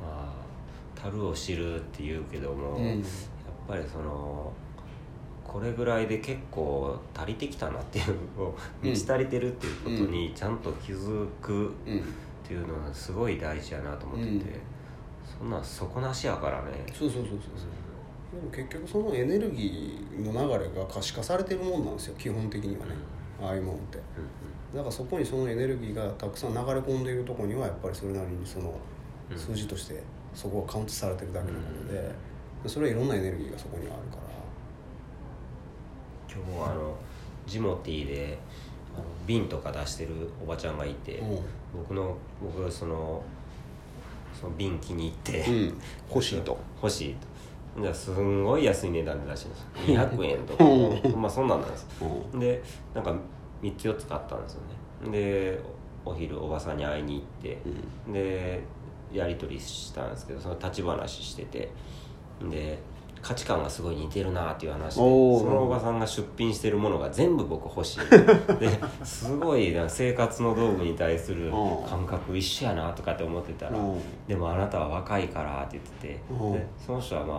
[0.00, 0.32] ま
[0.96, 2.86] あ樽を知るって言うけども、うん。
[2.86, 3.00] やっ
[3.68, 4.50] ぱりその
[5.48, 8.06] これぐらいで結構足りてきたなっていう
[8.38, 11.72] のをうん満ち足りてるっていうことにちゃんと気づくうんっ
[12.46, 14.42] ていうのはすごい大事やなと思ってて、うん
[15.38, 16.84] そんなん底なしやからね。
[16.92, 17.66] そうそうそうそうそ
[18.38, 18.40] う。
[18.40, 22.92] でも結局そのエネルギーの流れが可視化されてるもんなんですよ基本的にはね、
[23.40, 23.98] ああいうものって。
[24.74, 28.74] だからそこにそのエネルギーがたくさん流れ込んでいるところにはやっぱりそれなりにその
[29.30, 29.38] うん。
[29.38, 30.02] 数字として
[30.34, 32.10] そこがカウントされてるだけのことで、
[32.66, 34.27] それはいろんなエネルギーがそこにはあるから
[36.30, 36.94] 今日はあの
[37.46, 38.38] ジモティーで
[38.94, 40.10] あの瓶とか出してる
[40.42, 41.24] おばちゃんがいて、う。
[41.24, 41.38] ん
[41.74, 43.22] 僕の僕がその
[44.38, 45.80] その瓶気に入って、うん。
[46.08, 46.58] 欲しいと。
[46.82, 47.82] 欲しいと。
[47.82, 50.08] じゃあすんごい安い値段で出してるんですよ。
[50.08, 50.64] 200円とか。
[51.08, 51.16] う。
[51.16, 52.36] まあそんなんなんですう。
[52.36, 52.62] んで
[52.94, 53.14] なんか
[53.62, 54.60] 3つ4つ買ったんですよ
[55.04, 55.10] ね。
[55.10, 55.60] で
[56.04, 57.58] お昼おばさんに会いに行って、
[58.12, 58.62] で
[59.12, 61.70] やり取りしたんですけどその立ち話してて。
[62.50, 62.78] で
[63.28, 68.00] 価値観がすごい似てるなっていう話でそのおばさんが出品してるものが全部僕欲しい。
[68.58, 71.52] ですごいな生活の道具に対する
[71.86, 74.00] 感覚一緒やなとかって思ってたらうん。
[74.26, 77.36] でもあなたは若いからって言っててその人はまあ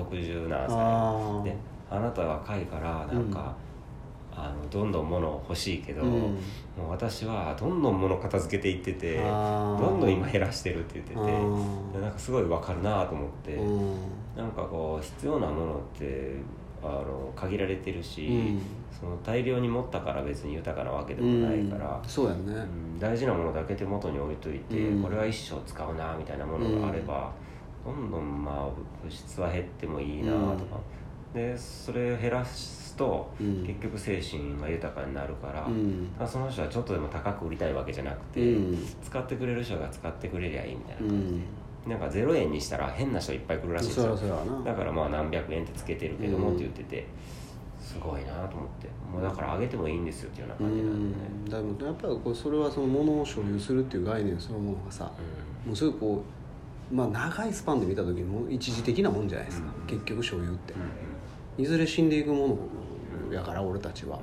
[0.00, 1.42] う60何あ歳ー。
[1.42, 1.56] で
[1.90, 3.52] あなたは若いからなんか、
[4.34, 6.10] あのどんどん物欲しいけど、うん。
[6.10, 13.94] もう私はどんどん物片付けていっててどんどん今減らしてるって言っててなんかすごい分かるなと思って、うん。
[14.36, 16.36] なんかこう必要なものって
[16.82, 18.62] あの限られてるし、うん。
[18.90, 22.00] その大量に持ったから別に豊かなわけでもないから。
[22.02, 22.08] うん。
[22.08, 22.40] そうやね。
[22.46, 22.50] う
[22.88, 25.02] ん大事なものだけ手元に置いといて、うん。
[25.02, 27.32] これは一生使うなみたいなものがあれば、
[27.84, 28.68] どんどんまあ
[29.02, 30.78] 物質は減ってもいいなとか、
[31.34, 33.64] でそれを減らすと、うん。
[33.66, 36.08] 結局精神が豊かになるから,、うん。
[36.26, 38.78] その人はちょっとでも高く売りたいわけじゃなくて、うん。
[39.02, 41.42] 使ってくれる人が使ってくれりゃいいみたいなう感じで、ん。
[41.90, 44.16] なんか0円にしたら変な人いっぱい来るらしいんですよ。
[44.64, 47.06] だからまあ何百円ってつけてるけどもうんって言ってて、
[47.80, 48.88] すごいなと思って。
[49.12, 51.44] もうだからあげてもいいんですよっていうよううな感じなんでね、ん。
[51.44, 55.10] だからやっぱりこうそれはそのものを所有するっていう概念そのものがさ
[55.66, 56.22] もうすぐこ
[56.90, 59.86] うまあ長いスパンで見た時にもう一時的なもんじゃないですか、うん。
[59.86, 60.72] 結局所有って。
[60.74, 61.11] うん
[61.58, 64.18] いずれ死んでいくものやから俺たちは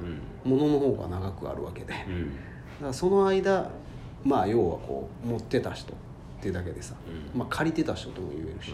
[0.45, 0.51] うん。
[0.51, 1.87] ものの方が長くあるわけで。
[1.87, 3.69] だかうんらその間
[4.23, 5.95] まあ要はこう持ってた人っ
[6.41, 6.95] てだけでさ、
[7.33, 7.39] うん。
[7.39, 8.73] まあ借りてた人とも言えるし、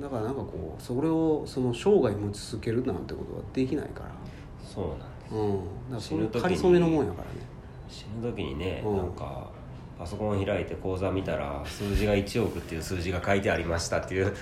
[0.00, 4.10] だからなんかこうそれをその生涯持ち続けるなんてことはできないから。
[4.62, 5.34] そうなんです。
[5.34, 5.52] うん。
[5.52, 6.34] だからそ死ぬ時に。
[6.34, 7.46] の仮初めのもんやからね。
[7.88, 8.96] 死ぬ時にね、うん。
[8.98, 9.50] なんか
[9.98, 14.32] パソコン開いて口座見たら数字が1億っていう数字が書いてありましたっていう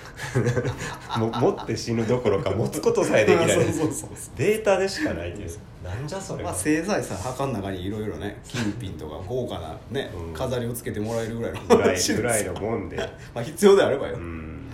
[1.17, 5.49] も持って死ぬどころか持つことさえできないデータでしかないっていう。
[5.83, 10.33] なんじゃそれは、まあせいざいさ墓の中にいろいろね金品とか豪華なね、うん。
[10.33, 12.97] 飾りをつけてもらえるぐらいのぐらい ぐらいのもんで。
[13.33, 14.15] まあ必要であればよ。
[14.15, 14.69] う、ん。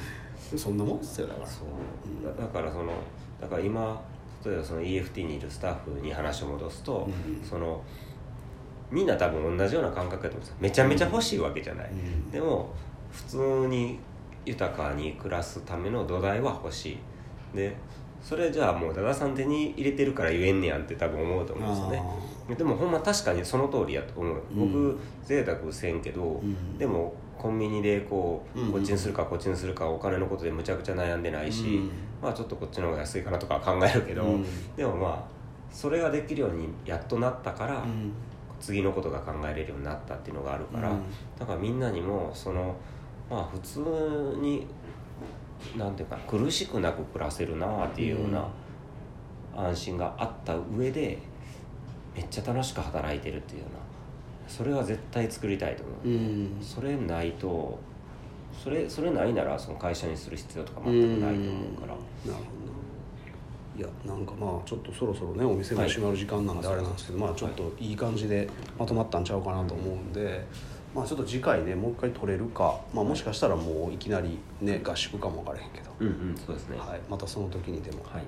[0.58, 1.48] そんなもんっすよだから。
[1.48, 2.38] そう。
[2.38, 2.92] だだからその
[3.40, 4.02] だから今
[4.46, 7.48] 例えばその EFT にいるスタッフに話を戻すと、うん。
[7.48, 7.82] その
[8.92, 10.56] みんな多分同じような感覚だと思うんですよ。
[10.60, 12.32] めちゃめちゃ欲しいわけじゃない、うん。
[12.32, 12.70] でも
[13.12, 14.00] 普通に
[14.46, 16.98] 豊かに暮らすための土台は欲しい。
[17.56, 17.76] で
[18.22, 22.56] それじゃあもうダダさん手に入れてるから言えんねやんって多分思うと思うんですよね。
[22.56, 25.00] でもほんま確かにその通りやと思う僕、うん。
[25.24, 26.78] 贅沢せんけど、ん。
[26.78, 28.72] でもコンビニでこう、うん。
[28.72, 31.92] こっちにするかこっちにするかお金のことでむちゃくちゃ悩んでないし、うん。
[32.22, 34.76] まあちょっとこっちの方が安いかなとかは考えるけど、うん。
[34.76, 35.24] でもまあ
[35.72, 38.14] それができるようにやっとなったから、うん
[38.64, 41.02] 次のことが考えれるようになったっていうのがあるから、うん。
[41.38, 42.76] だからみんなにもその
[43.30, 43.80] まあ普通
[44.40, 44.66] に
[45.78, 48.48] なんていうか苦しくなく暮らせるなっていうような
[49.56, 51.20] 安心があった上で
[52.16, 53.80] めっちゃ楽しく働いてるっていうような
[54.48, 56.58] それは絶対作りたいと思う、うん。
[56.62, 57.78] それないと
[58.64, 62.63] それそれないならその会社にする必要とか全くないと思うから、なるほどな
[63.76, 66.76] いやなんかまあちょっとそろそろねお店も閉まる時間なんではい。
[66.76, 68.48] あれなんですけど、まあちょっといい感じで
[68.78, 70.46] まとまったんちゃうかなと思うんで、
[70.94, 76.78] まあちょっと次回ねもう一回撮れるか、まあ、もしかしたらもういきなりね合宿かも分からへんけど、うんうんそうですね。
[76.78, 78.24] はい、またその時にでもはい。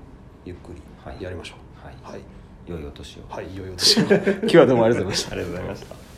[0.45, 0.71] ゆっく
[1.07, 1.17] はい。
[1.19, 1.85] りやりましょう。
[1.85, 1.95] はい。
[2.03, 2.21] はい、
[2.65, 3.21] 良いお年を。
[3.29, 5.31] はい、いよいよとしよう今日はどうもありがとうございました。
[5.31, 6.14] ありがとうございました